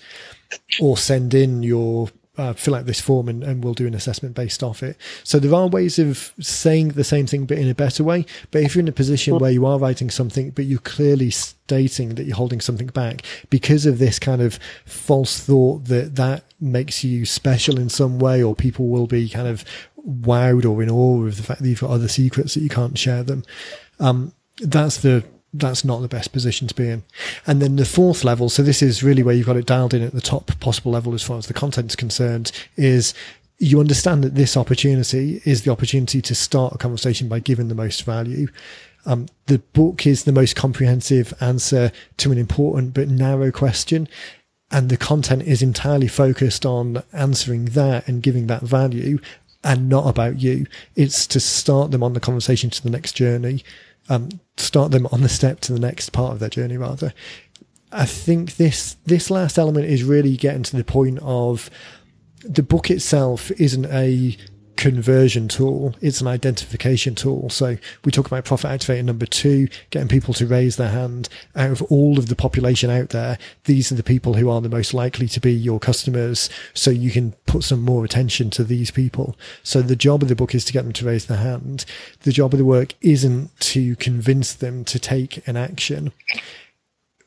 [0.79, 2.09] or send in your
[2.39, 4.97] uh, fill out this form and, and we'll do an assessment based off it.
[5.23, 8.25] So there are ways of saying the same thing, but in a better way.
[8.51, 12.15] But if you're in a position where you are writing something, but you're clearly stating
[12.15, 17.03] that you're holding something back because of this kind of false thought that that makes
[17.03, 19.65] you special in some way, or people will be kind of
[20.07, 22.97] wowed or in awe of the fact that you've got other secrets that you can't
[22.97, 23.43] share them.
[23.99, 25.23] Um, that's the
[25.53, 27.03] that's not the best position to be in.
[27.47, 30.03] And then the fourth level, so this is really where you've got it dialed in
[30.03, 33.13] at the top possible level as far as the content is concerned, is
[33.57, 37.75] you understand that this opportunity is the opportunity to start a conversation by giving the
[37.75, 38.47] most value.
[39.05, 44.07] Um, the book is the most comprehensive answer to an important but narrow question.
[44.71, 49.19] And the content is entirely focused on answering that and giving that value
[49.63, 50.67] and not about you.
[50.95, 53.63] It's to start them on the conversation to the next journey
[54.09, 57.13] um, start them on the step to the next part of their journey rather.
[57.91, 61.69] I think this this last element is really getting to the point of
[62.43, 64.37] the book itself isn't a
[64.79, 65.93] conversion tool.
[65.99, 67.49] It's an identification tool.
[67.49, 71.71] So we talk about profit activator number two, getting people to raise their hand out
[71.71, 73.37] of all of the population out there.
[73.65, 76.49] These are the people who are the most likely to be your customers.
[76.73, 79.35] So you can put some more attention to these people.
[79.63, 81.83] So the job of the book is to get them to raise their hand.
[82.21, 86.13] The job of the work isn't to convince them to take an action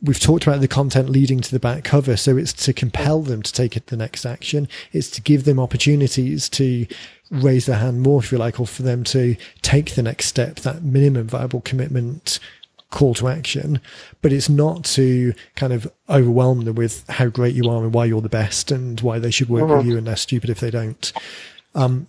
[0.02, 2.16] we've talked about the content leading to the back cover.
[2.16, 4.68] So it's to compel them to take the next action.
[4.92, 6.86] It's to give them opportunities to
[7.32, 10.56] raise their hand more, if you like, or for them to take the next step,
[10.56, 12.38] that minimum viable commitment
[12.90, 13.80] call to action.
[14.20, 18.04] But it's not to kind of overwhelm them with how great you are and why
[18.04, 19.78] you're the best and why they should work uh-huh.
[19.78, 21.12] with you and they're stupid if they don't.
[21.74, 22.06] Um,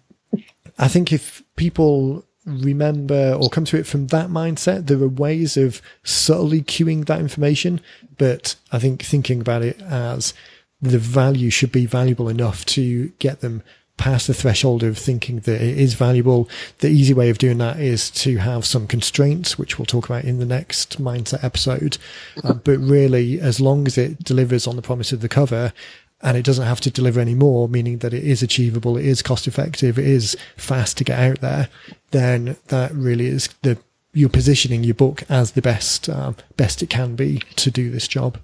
[0.78, 5.56] I think if people remember or come to it from that mindset, there are ways
[5.56, 7.80] of subtly cueing that information.
[8.18, 10.34] But I think thinking about it as
[10.82, 13.64] the value should be valuable enough to get them
[13.98, 16.50] past the threshold of thinking that it is valuable.
[16.80, 20.26] The easy way of doing that is to have some constraints, which we'll talk about
[20.26, 21.98] in the next mindset episode.
[22.44, 25.74] Uh, but really, as long as it delivers on the promise of the cover,
[26.22, 29.22] and it doesn't have to deliver any more, meaning that it is achievable, it is
[29.22, 31.70] cost effective, it is fast to get out there,
[32.12, 33.78] then that really is the
[34.16, 38.08] you're positioning your book as the best um, best it can be to do this
[38.08, 38.38] job.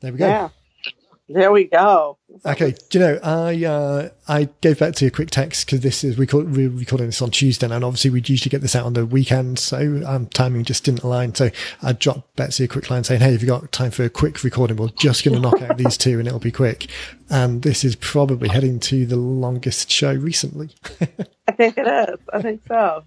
[0.00, 0.26] There we go.
[0.26, 0.48] Yeah.
[1.32, 2.18] There we go.
[2.44, 6.18] Okay, do you know I uh, I gave Betsy a quick text because this is
[6.18, 8.92] we call, we're recording this on Tuesday and obviously we'd usually get this out on
[8.92, 11.34] the weekend, so um, timing just didn't align.
[11.34, 11.50] So
[11.82, 14.44] I dropped Betsy a quick line saying, "Hey, have you got time for a quick
[14.44, 14.76] recording?
[14.76, 16.88] We're just going to knock out these two and it'll be quick."
[17.30, 20.70] And this is probably heading to the longest show recently.
[21.48, 22.18] I think it is.
[22.32, 23.04] I think so.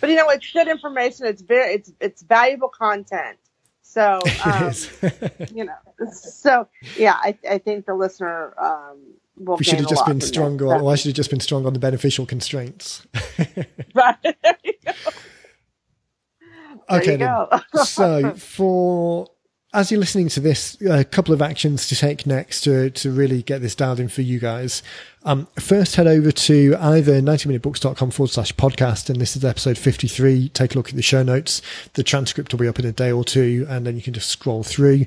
[0.00, 1.26] But you know, it's good information.
[1.26, 3.38] It's very it's it's valuable content.
[3.90, 4.72] So, um,
[5.52, 5.74] you know,
[6.12, 8.98] so yeah, I, I think the listener um,
[9.36, 9.56] will.
[9.56, 10.68] We should have just been strong on.
[10.68, 13.04] Well, I should have just been strong on the beneficial constraints.
[13.94, 14.16] right.
[16.88, 17.48] There you go.
[17.52, 17.82] okay.
[17.84, 19.26] So for
[19.72, 23.42] as you're listening to this, a couple of actions to take next to, to really
[23.42, 24.82] get this dialed in for you guys.
[25.22, 30.48] Um, first, head over to either 90minutebooks.com forward slash podcast, and this is episode 53.
[30.48, 31.62] Take a look at the show notes.
[31.92, 34.28] The transcript will be up in a day or two, and then you can just
[34.28, 35.06] scroll through.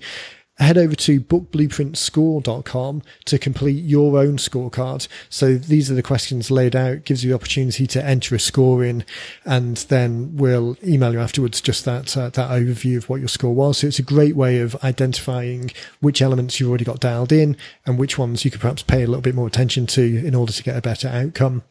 [0.58, 5.08] Head over to bookblueprintscore.com to complete your own scorecard.
[5.30, 8.84] So these are the questions laid out, gives you the opportunity to enter a score
[8.84, 9.04] in,
[9.45, 13.54] and then we'll email you afterwards just that uh, that overview of what your score
[13.54, 13.80] was.
[13.80, 17.97] So it's a great way of identifying which elements you've already got dialed in and
[17.97, 20.64] which ones you could perhaps pay a little bit more attention to in order to
[20.64, 21.64] get a better outcome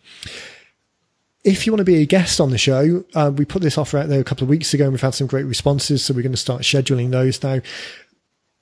[1.44, 3.98] if you want to be a guest on the show, uh, we put this offer
[3.98, 6.04] out there a couple of weeks ago and we've had some great responses.
[6.04, 7.60] So we're going to start scheduling those now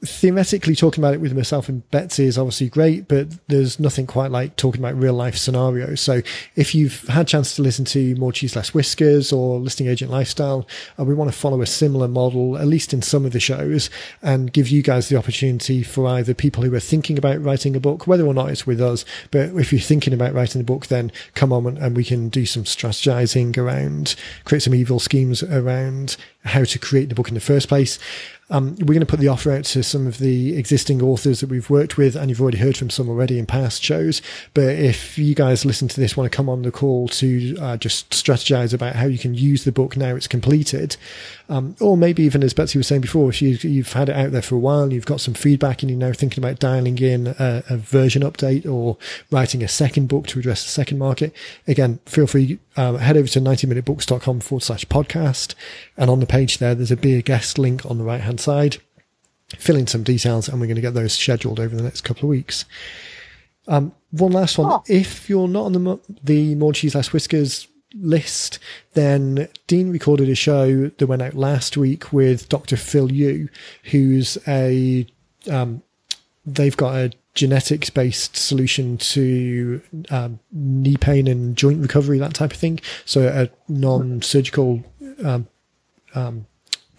[0.03, 4.30] theoretically talking about it with myself and Betsy is obviously great, but there's nothing quite
[4.30, 6.01] like talking about real life scenarios.
[6.01, 6.22] So
[6.57, 10.66] if you've had chance to listen to More Cheese Less Whiskers or Listing Agent Lifestyle,
[10.98, 13.90] uh, we want to follow a similar model, at least in some of the shows,
[14.22, 17.80] and give you guys the opportunity for either people who are thinking about writing a
[17.80, 20.86] book, whether or not it's with us, but if you're thinking about writing a book,
[20.86, 26.16] then come on and we can do some strategizing around, create some evil schemes around
[26.44, 27.98] how to create the book in the first place.
[28.51, 31.48] Um, we're going to put the offer out to some of the existing authors that
[31.48, 34.20] we've worked with, and you've already heard from some already in past shows.
[34.55, 37.76] But if you guys listen to this, want to come on the call to uh,
[37.76, 40.96] just strategize about how you can use the book now it's completed,
[41.51, 44.30] um, or maybe even as Betsy was saying before, if you, have had it out
[44.30, 46.96] there for a while and you've got some feedback and you're now thinking about dialing
[46.98, 48.96] in a, a, version update or
[49.32, 51.34] writing a second book to address the second market,
[51.66, 55.57] again, feel free, um, head over to 90minutebooks.com forward slash podcast.
[55.96, 58.38] And on the page there, there's a be a guest link on the right hand
[58.38, 58.76] side.
[59.59, 62.26] Fill in some details and we're going to get those scheduled over the next couple
[62.26, 62.64] of weeks.
[63.66, 64.70] Um, one last one.
[64.70, 64.84] Oh.
[64.86, 68.59] If you're not on the, the More Cheese Less Whiskers list,
[68.95, 72.76] then Dean recorded a show that went out last week with Dr.
[72.76, 73.49] Phil Yu,
[73.84, 75.07] who's a,
[75.51, 75.82] um,
[76.45, 79.80] they've got a genetics based solution to
[80.11, 82.80] um, knee pain and joint recovery, that type of thing.
[83.05, 84.82] So a non surgical
[85.24, 85.47] um,
[86.14, 86.47] um,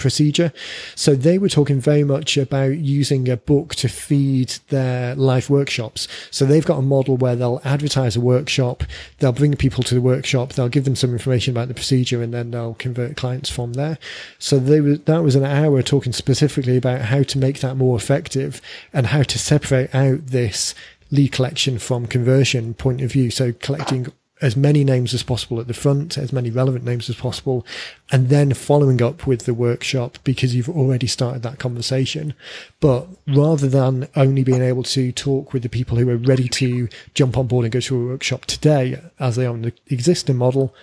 [0.02, 0.52] procedure.
[0.96, 6.08] So they were talking very much about using a book to feed their live workshops.
[6.30, 8.84] So they've got a model where they'll advertise a workshop,
[9.20, 12.34] they'll bring people to the workshop, they'll give them some information about the procedure, and
[12.34, 13.98] then they'll convert clients from there.
[14.40, 17.96] So they were, that was an hour talking specifically about how to make that more
[17.96, 18.62] effective
[18.94, 20.74] and how to separate out this
[21.12, 23.30] lead collection from conversion point of view.
[23.30, 24.08] So collecting
[24.42, 27.66] as many names as possible at the front, as many relevant names as possible,
[28.12, 32.34] and then following up with the workshop because you've already started that conversation.
[32.80, 36.90] But rather than only being able to talk with the people who are ready to
[37.14, 40.38] jump on board and go to a workshop today, as they are on the existing
[40.38, 40.74] model,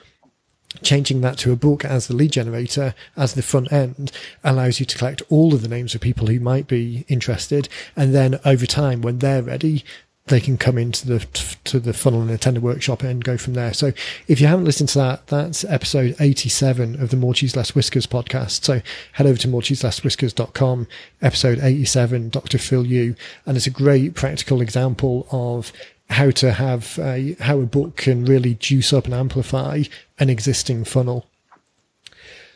[0.83, 4.13] changing that to a book as the lead generator, as the front end,
[4.45, 7.69] allows you to collect all of the names of people who might be interested.
[7.97, 9.85] And then over time, when they're ready,
[10.29, 11.19] they can come into the
[11.65, 13.73] to the funnel and attend a workshop and go from there.
[13.73, 13.93] So
[14.27, 18.07] if you haven't listened to that, that's episode 87 of the More Cheese Less Whiskers
[18.07, 18.65] podcast.
[18.65, 18.81] So
[19.13, 20.87] head over to morecheeselesswhiskers.com,
[21.23, 22.59] episode 87, Dr.
[22.59, 23.15] Phil Yu,
[23.47, 25.73] and it's a great practical example of
[26.11, 29.83] how to have a, how a book can really juice up and amplify
[30.19, 31.27] an existing funnel.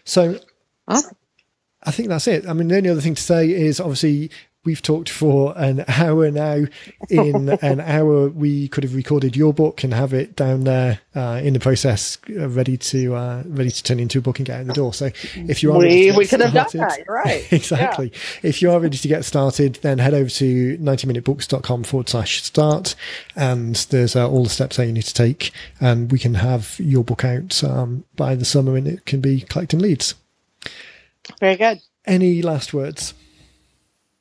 [0.04, 0.38] So
[0.88, 1.16] awesome.
[1.84, 2.46] I think that's it.
[2.46, 4.30] I mean, the only other thing to say is obviously
[4.64, 6.64] we've talked for an hour now.
[7.08, 11.40] In an hour, we could have recorded your book and have it down there uh,
[11.42, 14.60] in the process, uh, ready to uh, ready to turn into a book and get
[14.60, 14.94] out the door.
[14.94, 17.00] So, if you are we, we could have done that.
[17.08, 17.46] Right.
[17.52, 18.12] exactly.
[18.12, 18.48] Yeah.
[18.48, 22.94] If you are ready to get started, then head over to 90minutebooks.com forward slash start,
[23.36, 26.76] and there's uh, all the steps that you need to take, and we can have
[26.78, 30.14] your book out um, by the summer, and it can be collecting leads.
[31.40, 31.80] Very good.
[32.04, 33.14] Any last words?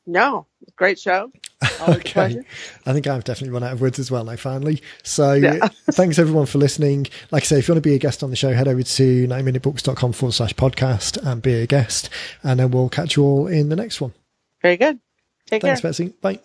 [0.06, 1.32] No, great show.
[1.88, 2.42] okay.
[2.86, 4.82] I think I've definitely run out of words as well now, finally.
[5.04, 5.68] So yeah.
[5.92, 7.08] thanks everyone for listening.
[7.30, 8.82] Like I say, if you want to be a guest on the show, head over
[8.82, 12.10] to 90minutebooks.com forward slash podcast and be a guest.
[12.44, 14.14] And then we'll catch you all in the next one.
[14.62, 15.00] Very good.
[15.46, 15.90] Take thanks, care.
[15.90, 16.14] Betsy.
[16.22, 16.40] Bye.